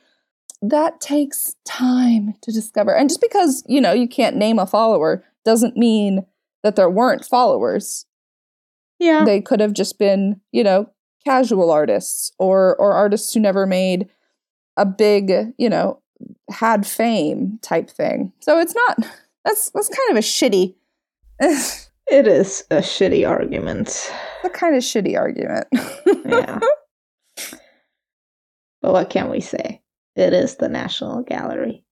[0.61, 5.25] That takes time to discover, and just because you know you can't name a follower
[5.45, 6.25] doesn't mean
[6.63, 8.07] that there weren't followers.
[9.01, 9.25] yeah.
[9.25, 10.89] They could have just been, you know,
[11.25, 14.09] casual artists or or artists who never made
[14.77, 16.01] a big, you know,
[16.51, 18.33] had fame type thing.
[18.41, 19.07] So it's not
[19.45, 20.75] that's that's kind of a shitty
[21.43, 24.13] it is a shitty argument.
[24.45, 25.67] a kind of shitty argument.
[26.25, 26.61] Yeah.
[28.81, 29.81] but what can we say?
[30.15, 31.85] It is the National Gallery.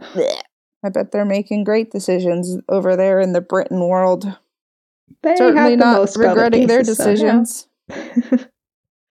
[0.00, 4.24] I bet they're making great decisions over there in the Britain world.
[5.22, 7.68] They Certainly have the not regretting their decisions.
[7.90, 7.96] so,
[8.32, 8.46] yeah.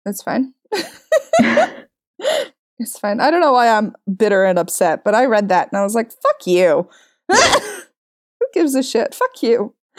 [0.06, 0.54] That's fine.
[1.40, 3.20] it's fine.
[3.20, 5.96] I don't know why I'm bitter and upset, but I read that and I was
[5.96, 6.88] like, fuck you.
[7.28, 9.16] Who gives a shit?
[9.16, 9.74] Fuck you.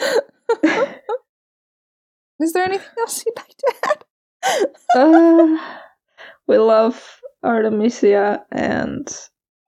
[2.40, 4.04] Is there anything else you'd like to add?
[4.96, 5.58] uh,
[6.46, 9.14] we love Artemisia and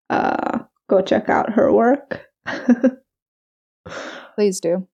[0.08, 2.26] uh, go check out her work.
[4.36, 4.88] Please do.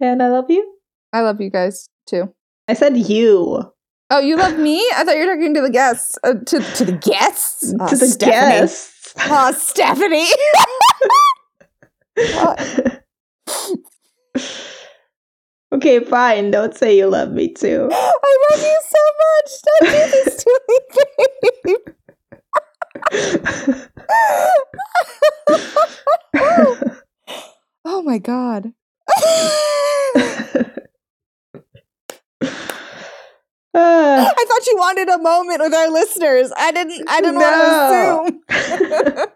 [0.00, 0.76] and I love you.
[1.12, 2.32] I love you guys too.
[2.68, 3.71] I said you
[4.14, 4.76] Oh, you love me?
[4.94, 6.18] I thought you were talking to the guests.
[6.22, 7.72] Uh, to to the guests?
[7.80, 8.60] Aw, to the Stephanie.
[8.60, 9.14] guests.
[9.20, 10.28] Oh, Stephanie.
[15.72, 16.50] okay, fine.
[16.50, 17.88] Don't say you love me too.
[17.94, 19.50] I love you so much.
[19.64, 20.78] Don't do this to me,
[21.64, 21.78] babe.
[27.86, 28.74] oh my god.
[33.74, 36.52] Uh, I thought you wanted a moment with our listeners.
[36.56, 37.08] I didn't.
[37.08, 38.22] I didn't No.
[38.28, 39.28] want to assume.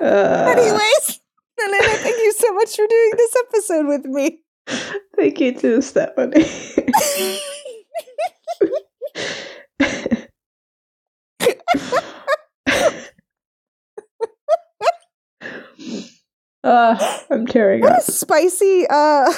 [0.00, 1.20] uh, Anyways,
[1.62, 4.40] Elena, thank you so much for doing this episode with me.
[5.16, 6.46] thank you too, Stephanie.
[16.64, 17.98] uh, I'm tearing what up.
[18.00, 19.32] a spicy, uh,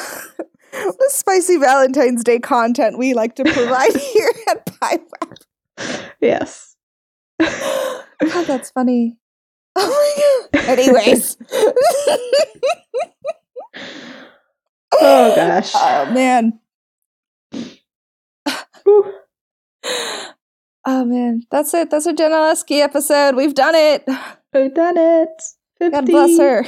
[0.72, 4.98] what a spicy Valentine's Day content we like to provide here at Pie
[6.20, 6.76] Yes.
[7.40, 8.04] God,
[8.46, 9.16] that's funny.
[9.74, 10.78] Oh my god.
[10.78, 11.36] Anyways.
[14.92, 15.72] Oh gosh.
[15.74, 16.60] Oh man.
[18.84, 19.12] Whew.
[20.84, 21.42] Oh man.
[21.50, 21.90] That's it.
[21.90, 23.34] That's a Gentileschi episode.
[23.34, 24.04] We've done it.
[24.52, 25.42] We've done it.
[25.78, 25.90] 50.
[25.90, 26.64] God bless her.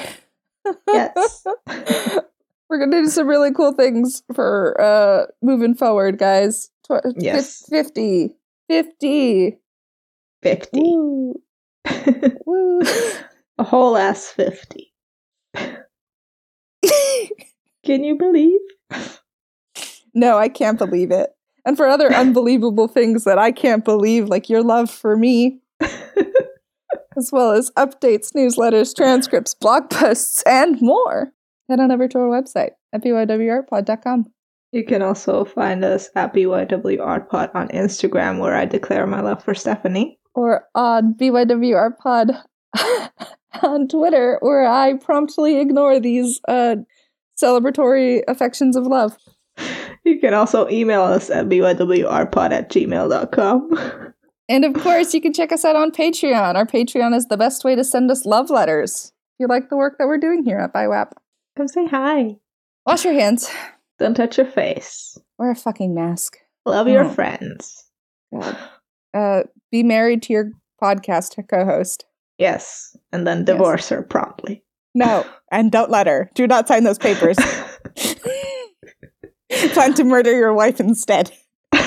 [0.88, 1.46] Yes.
[2.68, 6.70] We're gonna do some really cool things for uh moving forward, guys.
[6.86, 7.64] Tw- Yes.
[7.68, 8.34] 50.
[8.68, 9.58] 50.
[10.42, 10.80] 50.
[10.80, 11.34] Woo.
[12.46, 12.80] Woo.
[13.58, 14.92] A whole ass 50.
[17.84, 18.60] Can you believe?
[20.14, 21.30] No, I can't believe it.
[21.66, 25.60] And for other unbelievable things that I can't believe, like your love for me,
[27.16, 31.32] as well as updates, newsletters, transcripts, blog posts, and more,
[31.68, 34.26] head on over to our website at bywrpod.com.
[34.74, 39.54] You can also find us at BYWArtPod on Instagram, where I declare my love for
[39.54, 40.18] Stephanie.
[40.34, 42.42] Or on BYWRpod
[43.62, 46.74] on Twitter, where I promptly ignore these uh,
[47.40, 49.16] celebratory affections of love.
[50.04, 54.12] You can also email us at bywrpod at gmail.com.
[54.48, 56.56] And of course, you can check us out on Patreon.
[56.56, 59.12] Our Patreon is the best way to send us love letters.
[59.34, 61.12] If you like the work that we're doing here at BIWAP,
[61.56, 62.36] Come say hi.
[62.86, 63.48] wash your hands.
[63.98, 65.16] Don't touch your face.
[65.38, 66.36] Wear a fucking mask.
[66.66, 67.10] Love your Oh.
[67.10, 67.84] friends.
[68.32, 68.56] God.
[69.14, 70.50] Uh, be married to your
[70.82, 72.04] podcast co-host.
[72.38, 74.64] Yes, and then divorce her promptly.
[74.94, 76.28] No, and don't let her.
[76.34, 77.36] Do not sign those papers.
[79.72, 81.30] Plan to murder your wife instead.
[81.72, 81.80] Are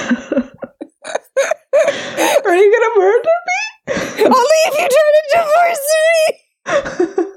[2.56, 3.94] you gonna murder me?
[4.24, 5.86] Only if you try to divorce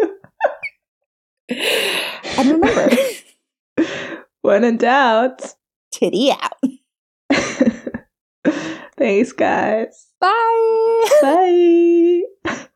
[0.01, 0.16] me.
[1.51, 2.90] And remember,
[4.42, 5.55] when in doubt.
[5.92, 6.61] titty out.
[8.96, 10.09] Thanks, guys.
[10.20, 11.05] Bye.
[11.22, 12.22] Bye.